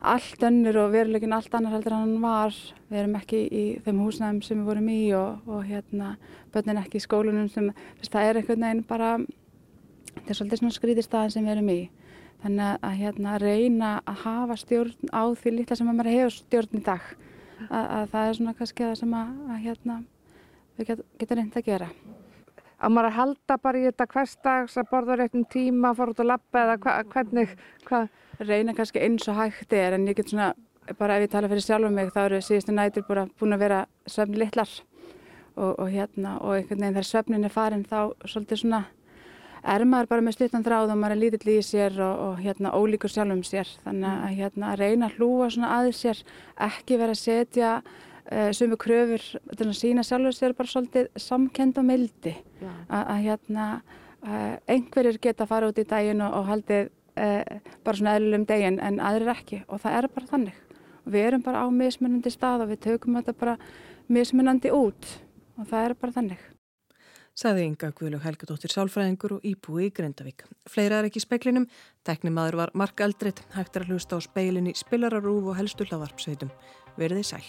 allt 0.00 0.42
önnur 0.48 0.78
og 0.80 0.92
verulegin 0.94 1.34
allt 1.36 1.54
annar 1.54 1.74
heldur 1.74 1.92
en 1.92 2.04
hann 2.06 2.22
var. 2.22 2.56
Við 2.88 3.02
erum 3.02 3.16
ekki 3.18 3.40
í 3.46 3.64
þeim 3.84 4.00
húsnæðum 4.00 4.42
sem 4.44 4.60
við 4.60 4.70
vorum 4.70 4.88
í 4.88 5.00
og, 5.16 5.46
og 5.46 5.64
hérna, 5.68 6.14
börnin 6.54 6.80
ekki 6.80 7.00
í 7.00 7.04
skólunum 7.04 7.50
sem, 7.52 7.70
þess, 7.98 8.12
það 8.12 8.28
er 8.28 8.40
einhvern 8.40 8.66
veginn 8.66 8.84
bara, 8.88 9.10
þetta 10.14 10.32
er 10.32 10.38
svolítið 10.38 10.62
svona 10.62 10.76
skrítið 10.78 11.06
staðin 11.06 11.34
sem 11.36 11.46
við 11.46 11.56
erum 11.56 11.72
í. 11.74 11.80
Þannig 12.40 12.86
að 12.86 12.94
hérna, 13.00 13.34
reyna 13.42 13.90
að 14.08 14.22
hafa 14.24 14.56
stjórn 14.62 15.12
á 15.12 15.22
því 15.36 15.56
litla 15.56 15.76
sem 15.76 15.90
maður 15.90 16.12
hefur 16.14 16.36
stjórn 16.38 16.78
í 16.78 16.84
dag. 16.86 17.10
Að, 17.68 17.84
að 17.84 18.06
það 18.14 18.28
er 18.28 18.38
svona 18.38 18.56
kannski 18.56 18.86
það 18.86 18.96
sem 19.02 19.18
að, 19.18 19.34
að 19.50 19.60
hérna, 19.66 19.98
við 20.78 20.88
get, 20.88 21.04
getum 21.20 21.40
reynd 21.40 21.60
að 21.60 21.68
gera. 21.68 21.90
Að 22.80 22.94
maður 22.96 23.10
að 23.10 23.18
halda 23.18 23.58
bara 23.60 23.80
í 23.80 23.84
þetta 23.84 24.08
hverstags 24.14 24.78
að 24.80 24.88
borða 24.88 25.18
réttum 25.20 25.44
tíma, 25.52 25.92
fara 25.98 26.14
út 26.14 26.22
að 26.24 26.30
lappa 26.30 26.62
eða 26.64 26.78
hva, 26.80 26.94
hvernig, 27.12 27.52
hvað? 27.84 28.08
reyna 28.40 28.74
kannski 28.74 29.00
eins 29.04 29.28
og 29.28 29.36
hægt 29.36 29.72
er 29.72 29.94
en 29.94 30.06
ég 30.08 30.16
get 30.16 30.30
svona, 30.32 30.54
bara 30.98 31.18
ef 31.18 31.26
ég 31.26 31.32
tala 31.32 31.48
fyrir 31.48 31.64
sjálf 31.64 31.88
um 31.88 31.94
mig 31.94 32.12
þá 32.14 32.22
eru 32.24 32.40
síðustu 32.44 32.72
nætur 32.74 33.04
bara 33.08 33.26
búin 33.40 33.54
að 33.54 33.64
vera 33.64 33.80
svefni 34.06 34.40
litlar 34.40 34.70
og, 35.56 35.78
og 35.78 35.90
hérna 35.90 36.38
og 36.40 36.56
einhvern 36.56 36.80
veginn 36.80 36.96
þegar 36.96 37.08
svefnin 37.10 37.44
er 37.44 37.54
farin 37.54 37.84
þá 37.84 37.98
svolítið 38.24 38.62
svona 38.62 38.80
er 39.62 39.84
maður 39.88 40.10
bara 40.12 40.24
með 40.26 40.36
stuttan 40.36 40.66
þráð 40.66 40.92
og 40.94 41.00
maður 41.00 41.16
er 41.16 41.20
lítill 41.24 41.54
í 41.54 41.56
sér 41.64 41.96
og, 42.00 42.20
og 42.26 42.44
hérna 42.44 42.74
ólíkur 42.76 43.12
sjálf 43.12 43.34
um 43.34 43.42
sér. 43.46 43.72
Þannig 43.84 44.10
að 44.10 44.36
hérna 44.38 44.70
að 44.72 44.84
reyna 44.84 45.08
að 45.08 45.18
hlúa 45.18 45.50
svona 45.50 45.72
aðeins 45.78 46.04
sér 46.04 46.22
ekki 46.68 47.00
vera 47.00 47.16
að 47.16 47.22
setja 47.22 47.72
uh, 47.80 48.50
sumu 48.56 48.78
kröfur 48.80 49.26
til 49.56 49.66
að 49.68 49.76
sína 49.78 50.06
sjálfur 50.06 50.36
sér 50.36 50.56
bara 50.58 50.72
svolítið 50.72 51.10
samkend 51.20 51.82
og 51.82 51.88
mildi. 51.90 52.36
Að 52.88 53.26
hérna 53.26 53.66
uh, 53.80 54.56
einhverjir 54.70 55.20
geta 55.20 55.44
að 55.44 55.52
fara 55.52 55.70
út 55.70 55.82
í 55.82 55.88
daginn 55.88 56.24
og, 56.24 56.40
og 56.40 56.50
haldið 56.50 56.90
eh, 57.20 57.60
bara 57.84 57.96
svona 57.96 58.16
eðlulegum 58.18 58.46
deginn 58.48 58.78
en 58.82 59.00
aðrir 59.02 59.32
ekki. 59.34 59.62
Og 59.68 59.82
það 59.82 59.98
er 59.98 60.10
bara 60.14 60.30
þannig. 60.34 60.62
Við 61.10 61.26
erum 61.26 61.44
bara 61.44 61.64
á 61.64 61.66
mismunandi 61.72 62.32
stað 62.32 62.66
og 62.66 62.72
við 62.72 62.82
tökum 62.86 63.18
þetta 63.18 63.36
bara 63.40 63.56
mismunandi 64.10 64.72
út. 64.74 65.14
Og 65.58 65.68
það 65.70 65.86
er 65.86 65.96
bara 66.00 66.16
þannig. 66.18 66.49
Saði 67.40 67.62
Inga 67.64 67.88
Guðlug 67.96 68.20
Helgadóttir 68.26 68.72
Sálfræðingur 68.74 69.38
og 69.38 69.46
Íbúi 69.48 69.86
í 69.86 69.92
Grendavík. 69.96 70.44
Fleira 70.68 70.98
er 71.00 71.08
ekki 71.08 71.22
í 71.22 71.24
speklinum, 71.24 71.64
teknimaður 72.04 72.58
var 72.60 72.74
Mark 72.76 73.00
Eldrit, 73.00 73.40
hægt 73.54 73.80
er 73.80 73.86
að 73.86 73.94
hlusta 73.94 74.20
á 74.20 74.26
speilin 74.26 74.68
í 74.68 74.76
spilararúf 74.76 75.48
og 75.48 75.56
helstu 75.56 75.88
hlaðvarpsveitum. 75.88 76.52
Verðið 77.00 77.28
sæl. 77.32 77.44